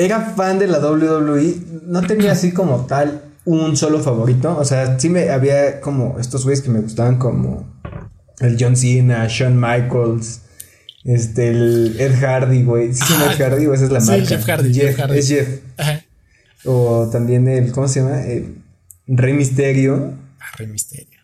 [0.05, 4.99] Era fan de la WWE, no tenía así como tal un solo favorito, o sea,
[4.99, 7.67] sí me había como estos güeyes que me gustaban como
[8.41, 10.41] el John Cena, Shawn Michaels,
[11.05, 12.95] este, el Ed Hardy, güey.
[12.95, 14.27] ¿Sí Ed Hardy o esa es la marca?
[14.27, 14.75] Jeff Hardy.
[14.75, 15.19] Jeff, Hardy.
[15.19, 15.49] Es Jeff.
[15.77, 16.05] Ajá.
[16.65, 18.23] O también el, ¿cómo se llama?
[18.23, 18.57] El
[19.07, 20.15] Rey Misterio.
[20.39, 21.21] Ah, Rey Misterio.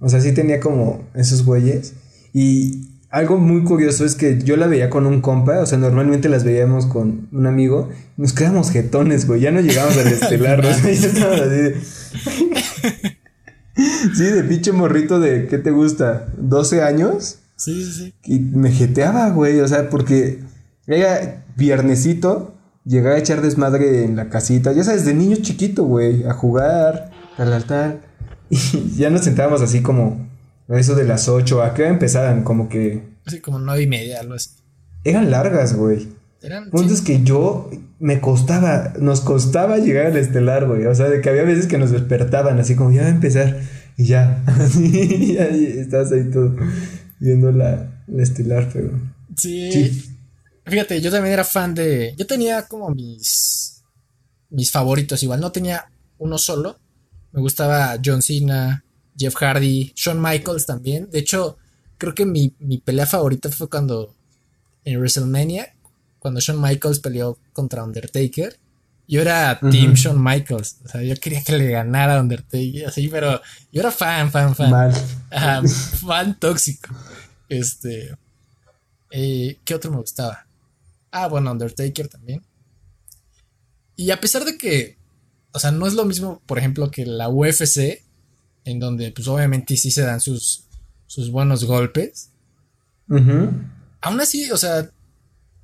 [0.00, 1.94] O sea, sí tenía como esos güeyes.
[2.32, 6.28] Y algo muy curioso es que yo la veía con un compa, o sea, normalmente
[6.28, 10.70] las veíamos con un amigo, nos quedamos jetones, güey, ya no llegamos al estelar, ¿no?
[10.70, 11.80] ya estábamos así de...
[14.14, 16.26] sí, de pinche morrito de, ¿qué te gusta?
[16.38, 17.38] ¿12 años?
[17.56, 18.14] Sí, sí, sí.
[18.24, 20.40] Y me jeteaba, güey, o sea, porque
[20.86, 22.54] era viernesito,
[22.84, 27.10] llegaba a echar desmadre en la casita, ya sabes, de niño chiquito, güey, a jugar,
[27.38, 28.02] al altar,
[28.50, 30.28] y ya nos sentábamos así como
[30.76, 32.44] eso de las 8, ¿a qué empezaban?
[32.44, 33.02] Como que.
[33.24, 34.50] Así como nueve y media, algo así.
[35.04, 36.08] Eran largas, güey.
[36.42, 36.70] Eran.
[36.70, 40.84] Puntos que yo me costaba, nos costaba llegar al estelar, güey.
[40.86, 43.60] O sea, de que había veces que nos despertaban así como ya va a empezar.
[43.96, 44.44] Y ya.
[44.78, 46.54] y ya estás ahí todo
[47.18, 48.90] viendo la, estelar, pero.
[49.36, 50.04] Sí.
[50.66, 52.14] Fíjate, yo también era fan de.
[52.16, 53.82] Yo tenía como mis.
[54.50, 55.40] Mis favoritos, igual.
[55.40, 56.78] No tenía uno solo.
[57.32, 58.84] Me gustaba John Cena,
[59.18, 61.10] Jeff Hardy, Shawn Michaels también.
[61.10, 61.58] De hecho,
[61.98, 62.50] creo que mi,
[62.84, 64.14] pelea favorita fue cuando
[64.84, 65.74] en WrestleMania,
[66.18, 68.58] cuando Shawn Michaels peleó contra Undertaker.
[69.06, 70.80] Yo era Team Shawn Michaels.
[70.84, 73.40] O sea, yo quería que le ganara Undertaker, así, pero
[73.72, 74.92] yo era fan, fan, fan.
[75.68, 76.94] fan tóxico.
[77.48, 78.14] Este.
[79.10, 80.46] Eh, ¿Qué otro me gustaba?
[81.10, 82.42] Ah, bueno, Undertaker también.
[83.96, 84.98] Y a pesar de que,
[85.52, 88.04] o sea, no es lo mismo, por ejemplo, que la UFC,
[88.68, 90.64] en donde pues obviamente sí se dan sus,
[91.06, 92.30] sus buenos golpes.
[93.08, 94.90] Aún así, o sea,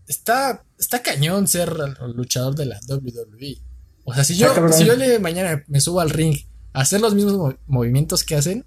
[0.09, 1.76] está, está cañón ser
[2.14, 3.59] luchador de la WWE.
[4.05, 6.36] O sea, si yo, si yo le, mañana me subo al ring
[6.72, 8.64] a hacer los mismos movimientos que hacen,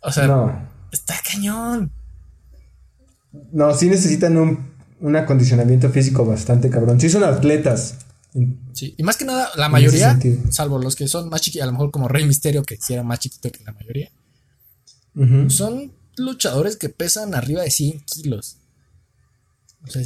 [0.00, 1.92] o sea, está cañón.
[3.52, 7.00] No, sí necesitan un, un acondicionamiento físico bastante cabrón.
[7.00, 8.05] Sí son atletas.
[8.72, 10.18] Sí, y más que nada, la mayoría,
[10.50, 13.02] salvo los que son más chiquitos, a lo mejor como Rey Misterio, que sí era
[13.02, 14.10] más chiquito que la mayoría,
[15.48, 18.56] son luchadores que pesan arriba de 100 kilos.
[19.86, 20.02] O sea,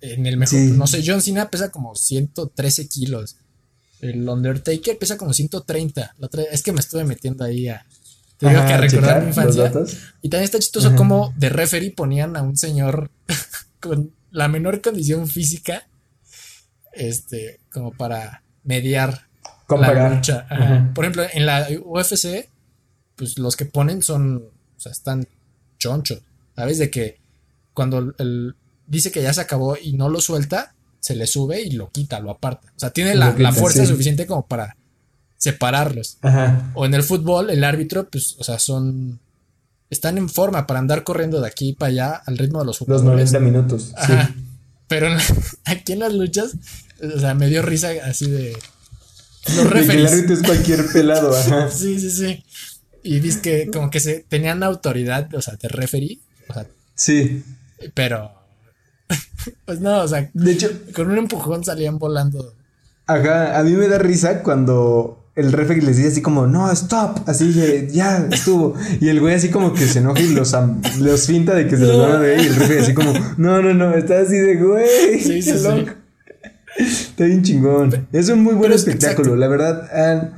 [0.00, 3.36] en el mejor, no sé, John Cena pesa como 113 kilos.
[4.00, 6.14] El Undertaker pesa como 130.
[6.52, 7.86] es que me estuve metiendo ahí a.
[8.38, 9.72] Te digo que a recordar mi infancia.
[10.20, 13.10] Y también está chistoso como de referee ponían a un señor
[13.80, 15.86] con la menor condición física
[16.96, 19.26] este, como para mediar
[19.68, 20.46] la lucha.
[20.94, 22.48] Por ejemplo, en la UFC,
[23.16, 25.26] pues los que ponen son, o sea, están
[25.78, 26.20] chonchos,
[26.54, 26.78] ¿sabes?
[26.78, 27.18] De que
[27.74, 28.54] cuando él
[28.86, 32.20] dice que ya se acabó y no lo suelta, se le sube y lo quita,
[32.20, 32.68] lo aparta.
[32.76, 34.76] O sea, tiene la, fuerza suficiente como para
[35.36, 36.18] separarlos.
[36.74, 39.20] O en el fútbol, el árbitro, pues, o sea, son.
[39.88, 43.04] Están en forma para andar corriendo de aquí para allá al ritmo de los jugadores.
[43.04, 43.94] Los 90 minutos.
[44.88, 45.08] Pero
[45.64, 46.56] aquí en las luchas,
[47.02, 48.56] o sea, me dio risa así de.
[49.54, 50.12] Los referees.
[50.12, 51.70] el es cualquier pelado, ajá.
[51.70, 52.44] sí, sí, sí.
[53.02, 56.20] Y dice que como que se tenían autoridad, o sea, de referee.
[56.48, 57.44] O sea, sí.
[57.94, 58.32] Pero.
[59.64, 60.28] pues no, o sea.
[60.34, 60.70] De hecho.
[60.92, 62.54] Con un empujón salían volando.
[63.06, 67.28] Ajá, a mí me da risa cuando el referee les dice así como, no, stop,
[67.28, 68.74] así de, ya estuvo.
[69.00, 70.56] Y el güey así como que se enoja y los,
[70.98, 72.40] los finta de que se los van a ver.
[72.40, 75.20] Y el referee así como, no, no, no, está así de, güey.
[75.20, 75.86] Sí, sí, sí.
[76.78, 78.08] Está bien chingón.
[78.12, 79.36] Es un muy buen espectáculo.
[79.36, 80.34] La verdad, han,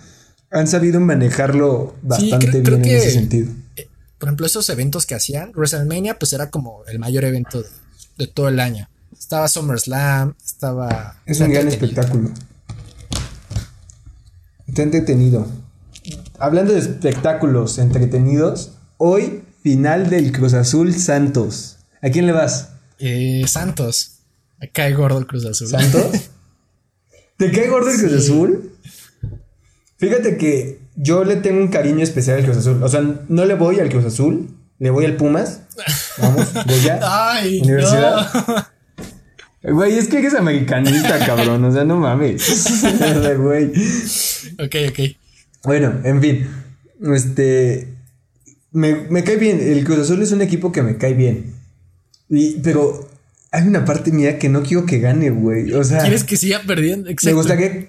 [0.50, 3.52] han, sabido manejarlo bastante bien en ese sentido.
[3.76, 3.88] Eh,
[4.18, 7.62] por ejemplo, esos eventos que hacían, WrestleMania, pues era como el mayor evento
[8.16, 8.88] de, todo el año.
[9.16, 11.16] Estaba SummerSlam, estaba.
[11.24, 12.30] Es un gran espectáculo.
[14.68, 15.46] Está entretenido.
[16.38, 21.78] Hablando de espectáculos entretenidos, hoy final del Cruz Azul Santos.
[22.02, 22.70] ¿A quién le vas?
[22.98, 24.20] Eh, Santos.
[24.60, 25.68] Me cae gordo el Cruz Azul.
[25.68, 26.30] ¿Santos?
[27.36, 28.72] ¿Te cae gordo el Cruz Azul?
[29.96, 32.82] Fíjate que yo le tengo un cariño especial al Cruz Azul.
[32.82, 35.62] O sea, no le voy al Cruz Azul, le voy al Pumas.
[36.18, 37.00] Vamos, voy a
[37.32, 38.68] Ay, Universidad.
[39.62, 41.64] Güey, es que eres americanista, cabrón.
[41.64, 42.82] O sea, no mames.
[43.38, 43.66] güey.
[44.58, 45.16] Ok, ok.
[45.64, 46.48] Bueno, en fin.
[47.14, 47.88] Este.
[48.70, 49.60] Me, me, cae bien.
[49.60, 51.54] El Cruz Azul es un equipo que me cae bien.
[52.28, 53.08] Y, pero
[53.50, 55.72] hay una parte mía que no quiero que gane, güey.
[55.72, 56.00] O sea.
[56.00, 57.08] ¿Quieres que siga perdiendo?
[57.08, 57.30] Exacto.
[57.30, 57.88] Me gustaría.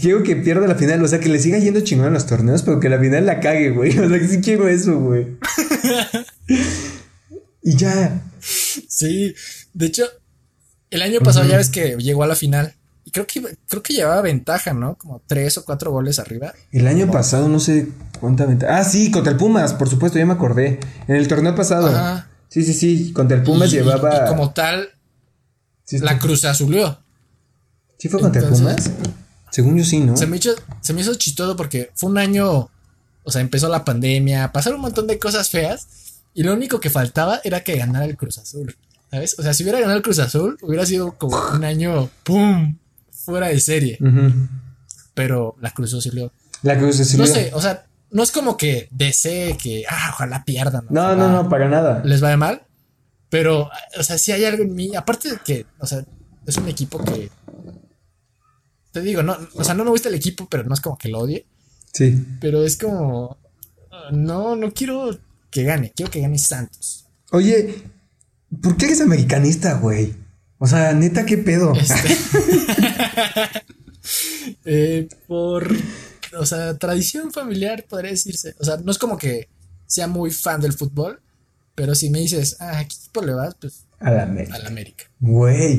[0.00, 2.62] quiero que pierda la final, o sea, que le siga yendo chingón en los torneos,
[2.62, 3.96] pero que la final la cague, güey.
[3.98, 5.36] O sea, que sí quiero eso, güey.
[7.62, 8.24] y ya.
[8.40, 9.34] Sí,
[9.74, 10.04] de hecho,
[10.90, 12.74] el año pasado ya ves que llegó a la final.
[13.04, 14.96] Y creo que, creo que llevaba ventaja, ¿no?
[14.96, 16.52] Como tres o cuatro goles arriba.
[16.70, 17.88] El año pasado no sé
[18.20, 18.78] cuánta ventaja.
[18.78, 20.80] Ah, sí, contra el Pumas, por supuesto, ya me acordé.
[21.08, 21.88] En el torneo pasado.
[21.88, 22.28] Ajá.
[22.48, 24.24] Sí, sí, sí, contra el Pumas llevaba.
[24.26, 24.90] Y, como tal,
[25.90, 26.98] la Cruz Azulió.
[27.98, 28.90] ¿Sí fue contra el Pumas?
[29.50, 30.16] Según yo sí, ¿no?
[30.16, 32.70] Se me, hizo, se me hizo chistoso porque fue un año.
[33.22, 35.86] O sea, empezó la pandemia, pasaron un montón de cosas feas.
[36.34, 38.76] Y lo único que faltaba era que ganara el Cruz Azul.
[39.10, 39.38] ¿Sabes?
[39.38, 42.76] O sea, si hubiera ganado el Cruz Azul, hubiera sido como un año, ¡pum!
[43.24, 43.98] fuera de serie.
[45.14, 46.30] Pero la Cruz Azul.
[46.62, 47.20] La Cruz Azul.
[47.20, 50.86] No sé, o sea, no es como que desee que, ah, ojalá pierdan.
[50.90, 52.02] No, no, no, para nada.
[52.04, 52.62] Les va de mal.
[53.28, 56.04] Pero, o sea, si hay algo en mí, aparte de que, o sea,
[56.46, 57.30] es un equipo que.
[58.92, 61.08] Te digo, no, o sea, no me gusta el equipo, pero no es como que
[61.08, 61.46] lo odie.
[61.92, 62.26] Sí.
[62.40, 63.38] Pero es como.
[64.10, 65.16] No, no quiero
[65.50, 67.06] que gane, quiero que gane Santos.
[67.30, 67.82] Oye,
[68.62, 70.14] ¿por qué eres americanista, güey?
[70.58, 71.72] O sea, neta, ¿qué pedo?
[71.74, 72.16] Este...
[74.64, 75.68] eh, por,
[76.38, 78.54] o sea, tradición familiar, podría decirse.
[78.58, 79.48] O sea, no es como que
[79.86, 81.20] sea muy fan del fútbol,
[81.74, 83.54] pero si me dices, ah, ¿a qué equipo le vas?
[83.60, 84.54] Pues a la América.
[84.54, 85.04] A la América.
[85.18, 85.78] Güey.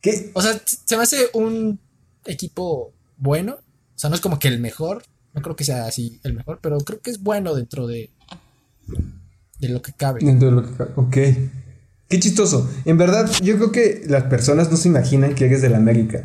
[0.00, 0.30] ¿Qué?
[0.34, 1.78] O sea, se me hace un
[2.24, 3.54] equipo bueno.
[3.54, 5.04] O sea, no es como que el mejor.
[5.34, 8.10] No creo que sea así el mejor, pero creo que es bueno dentro de,
[9.58, 10.20] de lo que cabe.
[10.20, 10.90] Dentro de lo que cabe.
[10.96, 11.16] Ok.
[12.08, 12.70] Qué chistoso.
[12.84, 16.24] En verdad, yo creo que las personas no se imaginan que eres de la América.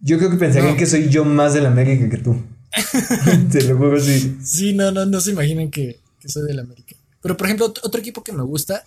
[0.00, 2.36] Yo creo que pensarían que soy yo más de la América que tú.
[3.52, 4.38] Te lo juro así.
[4.42, 6.96] Sí, no, no, no se imaginan que, soy de la América.
[7.20, 8.84] Pero, por ejemplo, otro equipo que me gusta,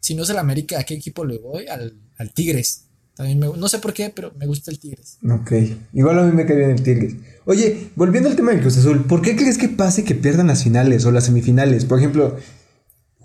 [0.00, 1.66] si no es el América, ¿a qué equipo le voy?
[1.66, 1.92] Al,
[2.32, 2.84] Tigres.
[3.14, 5.18] También me, no sé por qué, pero me gusta el Tigres.
[5.28, 5.52] Ok.
[5.92, 7.14] Igual a mí me cae bien el Tigres.
[7.44, 10.62] Oye, volviendo al tema del Cruz Azul, ¿por qué crees que pase que pierdan las
[10.62, 11.84] finales o las semifinales?
[11.84, 12.36] Por ejemplo,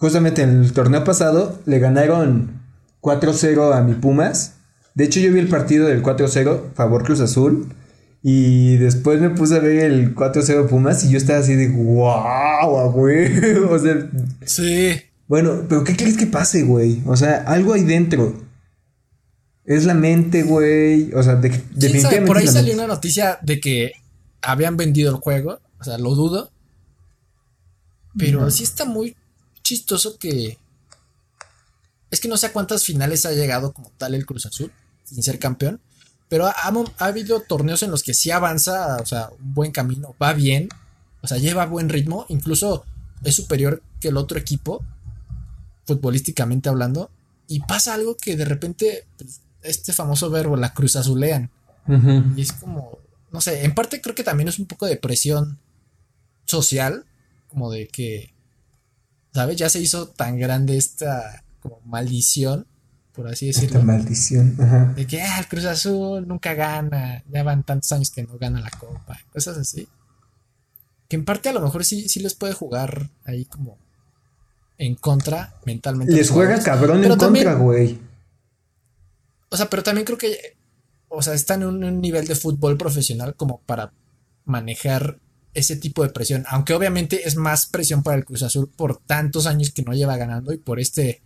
[0.01, 2.59] justamente en el torneo pasado le ganaron
[3.01, 4.55] 4-0 a mi Pumas.
[4.95, 7.69] De hecho, yo vi el partido del 4-0, favor Cruz Azul.
[8.23, 12.91] Y después me puse a ver el 4-0 Pumas y yo estaba así de wow,
[12.91, 13.55] güey.
[13.69, 14.09] o sea.
[14.43, 14.99] Sí.
[15.27, 17.03] Bueno, pero ¿qué crees que pase, güey?
[17.05, 18.33] O sea, algo ahí dentro.
[19.65, 21.13] Es la mente, güey.
[21.13, 22.25] O sea, de, definitivamente.
[22.25, 23.91] Por ahí salió una noticia de que
[24.41, 25.59] habían vendido el juego.
[25.79, 26.49] O sea, lo dudo.
[28.17, 29.15] Pero sí está muy
[29.71, 30.57] chistoso que.
[32.09, 34.71] Es que no sé a cuántas finales ha llegado como tal el Cruz Azul,
[35.05, 35.79] sin ser campeón.
[36.27, 40.33] Pero ha, habido torneos en los que sí avanza, o sea, un buen camino, va
[40.33, 40.69] bien,
[41.21, 42.85] o sea, lleva buen ritmo, incluso
[43.23, 44.83] es superior que el otro equipo,
[45.85, 47.09] futbolísticamente hablando,
[47.47, 51.49] y pasa algo que de repente, pues, este famoso verbo, la cruz azulean.
[52.37, 52.99] Y es como,
[53.31, 55.59] no sé, en parte creo que también es un poco de presión
[56.45, 57.05] social,
[57.49, 58.33] como de que
[59.33, 59.57] ¿sabes?
[59.57, 62.65] Ya se hizo tan grande esta como maldición,
[63.13, 63.79] por así decirlo.
[63.79, 64.93] Esta maldición, ajá.
[64.95, 68.59] De que ah, el Cruz Azul nunca gana, ya van tantos años que no gana
[68.59, 69.87] la copa, cosas así.
[71.07, 73.77] Que en parte a lo mejor sí, sí les puede jugar ahí como
[74.77, 76.13] en contra mentalmente.
[76.13, 77.99] Les juega cabrón en contra, güey.
[79.49, 80.57] O sea, pero también creo que,
[81.09, 83.91] o sea, están en un nivel de fútbol profesional como para
[84.45, 85.19] manejar
[85.53, 86.45] ese tipo de presión.
[86.49, 90.17] Aunque obviamente es más presión para el Cruz Azul por tantos años que no lleva
[90.17, 91.21] ganando y por este,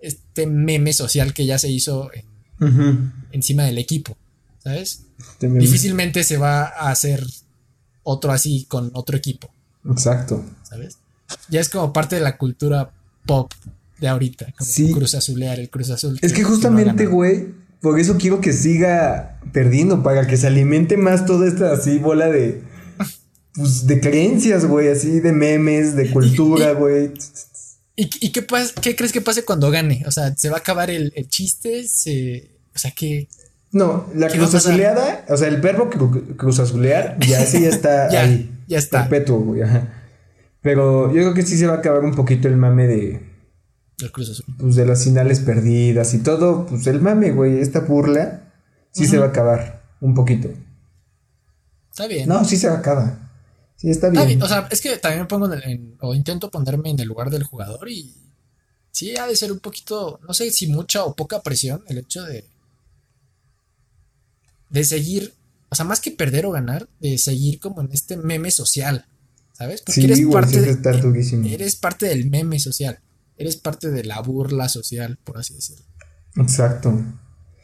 [0.00, 2.10] este meme social que ya se hizo
[3.32, 4.16] encima del equipo.
[4.62, 5.06] ¿Sabes?
[5.18, 7.24] Este Difícilmente se va a hacer
[8.04, 9.52] otro así con otro equipo.
[9.90, 10.44] Exacto.
[10.62, 10.98] ¿Sabes?
[11.48, 12.92] Ya es como parte de la cultura
[13.26, 13.52] pop
[13.98, 14.52] de ahorita.
[14.56, 14.92] Como sí.
[14.92, 16.18] Cruz Azulear, el Cruz Azul.
[16.22, 17.48] Es que justamente, güey,
[17.80, 22.28] por eso quiero que siga perdiendo, para que se alimente más toda esta así bola
[22.28, 22.62] de
[23.54, 27.12] pues, de creencias, güey, así de memes, de cultura, güey.
[27.94, 28.46] ¿Y, qué,
[28.80, 30.02] qué crees que pase cuando gane?
[30.06, 31.86] O sea, ¿se va a acabar el, chiste?
[31.86, 33.28] Se, o sea, ¿qué?
[33.70, 35.90] No, la cruzazuleada, o sea, el verbo
[36.36, 38.50] cruzazulear, ya ese ya está ahí.
[38.66, 39.08] Ya está.
[39.08, 39.88] Perpetuo, güey, ajá.
[40.62, 43.32] Pero yo creo que sí se va a acabar un poquito el mame de.
[44.00, 44.46] El Cruz Azul.
[44.58, 46.66] Pues de las finales perdidas y todo.
[46.66, 48.52] Pues el mame, güey, esta burla,
[48.92, 50.48] sí se va a acabar un poquito.
[51.90, 52.28] Está bien.
[52.28, 53.31] No, sí se va a acabar.
[53.82, 54.40] Sí, está bien.
[54.40, 57.42] O sea, es que también me pongo en, o intento ponerme en el lugar del
[57.42, 58.14] jugador y
[58.92, 62.22] sí ha de ser un poquito, no sé si mucha o poca presión el hecho
[62.22, 62.44] de
[64.70, 65.34] de seguir,
[65.68, 69.04] o sea, más que perder o ganar, de seguir como en este meme social,
[69.52, 69.82] ¿sabes?
[69.82, 73.00] Porque eres parte de, eres parte del meme social,
[73.36, 75.84] eres parte de la burla social, por así decirlo.
[76.36, 76.98] Exacto.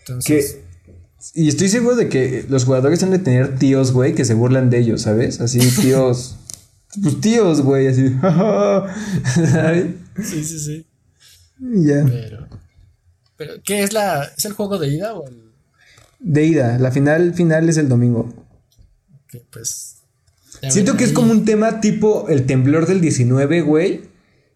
[0.00, 0.58] Entonces,
[1.34, 4.70] Y estoy seguro de que los jugadores han de tener tíos, güey, que se burlan
[4.70, 5.40] de ellos, ¿sabes?
[5.40, 6.36] Así, tíos.
[7.02, 8.08] pues tíos, güey, así.
[10.22, 10.86] sí, sí, sí.
[11.60, 12.04] Ya.
[12.04, 12.48] Pero,
[13.36, 14.24] pero, ¿qué es la.
[14.36, 15.42] ¿Es el juego de ida o el.?
[16.20, 16.78] De ida.
[16.78, 18.32] La final, final es el domingo.
[19.28, 19.96] Que pues.
[20.70, 24.02] Siento que es como un tema tipo el temblor del 19, güey.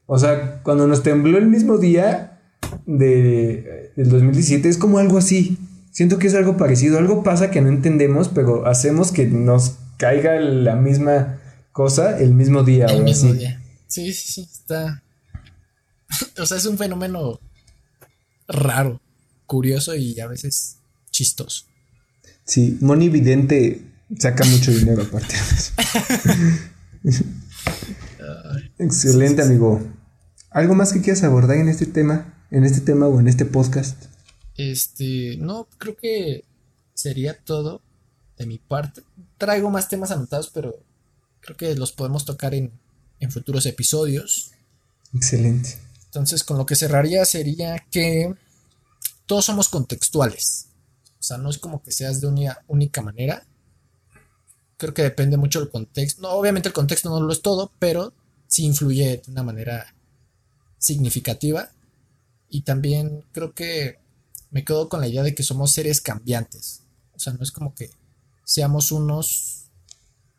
[0.07, 2.41] O sea, cuando nos tembló el mismo día
[2.87, 5.59] de, del 2017, es como algo así.
[5.93, 6.99] Siento que es algo parecido.
[6.99, 11.39] Algo pasa que no entendemos, pero hacemos que nos caiga la misma
[11.71, 12.87] cosa el mismo día.
[12.87, 13.63] El mismo día.
[13.89, 14.49] Sí, sí, sí.
[14.51, 15.03] Está.
[16.39, 17.41] o sea, es un fenómeno
[18.49, 19.01] raro,
[19.47, 20.79] curioso y a veces
[21.11, 21.67] chistoso.
[22.45, 23.83] Sí, Moni Vidente
[24.19, 25.73] saca mucho dinero aparte de eso.
[28.79, 29.81] Excelente, amigo.
[30.51, 32.35] ¿Algo más que quieras abordar en este tema?
[32.51, 34.12] En este tema o en este podcast.
[34.71, 36.45] Este, no, creo que
[36.95, 37.83] sería todo
[38.37, 39.03] de mi parte.
[39.37, 40.79] Traigo más temas anotados, pero
[41.41, 42.71] creo que los podemos tocar en,
[43.19, 44.53] en futuros episodios.
[45.13, 45.79] Excelente.
[46.05, 48.33] Entonces, con lo que cerraría sería que
[49.27, 50.69] todos somos contextuales.
[51.19, 53.45] O sea, no es como que seas de una única manera.
[54.77, 56.23] Creo que depende mucho del contexto.
[56.23, 58.13] No, obviamente el contexto no lo es todo, pero
[58.47, 59.93] sí influye de una manera
[60.79, 61.71] significativa.
[62.49, 64.02] Y también creo que
[64.53, 66.83] me quedo con la idea de que somos seres cambiantes.
[67.15, 67.91] O sea, no es como que
[68.45, 69.71] seamos unos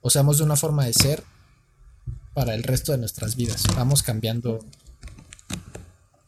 [0.02, 1.24] o seamos de una forma de ser
[2.34, 3.64] para el resto de nuestras vidas.
[3.76, 4.60] Vamos cambiando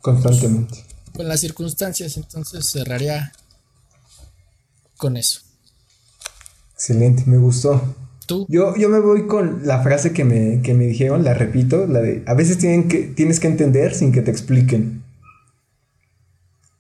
[0.02, 0.84] constantemente.
[1.14, 3.32] Con las circunstancias, entonces cerraría
[4.98, 5.42] con eso.
[6.74, 7.96] Excelente, me gustó.
[8.26, 8.48] ¿Tú?
[8.50, 12.02] Yo, yo me voy con la frase que me, que me dijeron, la repito, la
[12.02, 15.05] de a veces tienen que, tienes que entender sin que te expliquen.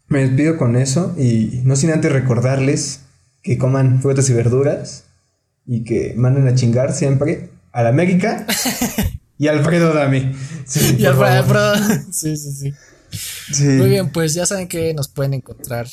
[0.08, 3.02] Me despido con eso y no sin antes recordarles
[3.42, 5.06] que coman frutas y verduras
[5.66, 8.46] y que manden a chingar siempre a la América
[9.38, 10.32] y Alfredo Dami.
[10.98, 11.76] y Alfredo,
[12.12, 12.74] sí, sí, sí,
[13.54, 13.64] sí.
[13.64, 15.88] Muy bien, pues ya saben que nos pueden encontrar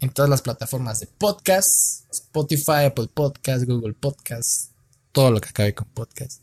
[0.00, 4.70] en todas las plataformas de podcast, Spotify, Apple Podcast, Google Podcast,
[5.12, 6.42] todo lo que acabe con podcast.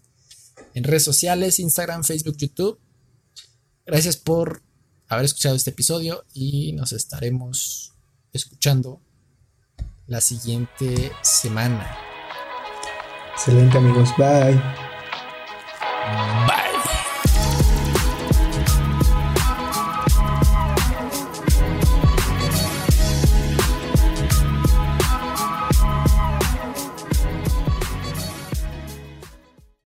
[0.73, 2.79] En redes sociales, Instagram, Facebook, YouTube.
[3.85, 4.61] Gracias por
[5.07, 7.93] haber escuchado este episodio y nos estaremos
[8.33, 9.01] escuchando
[10.07, 11.97] la siguiente semana.
[13.33, 14.53] Excelente amigos, bye.
[16.47, 16.64] Bye.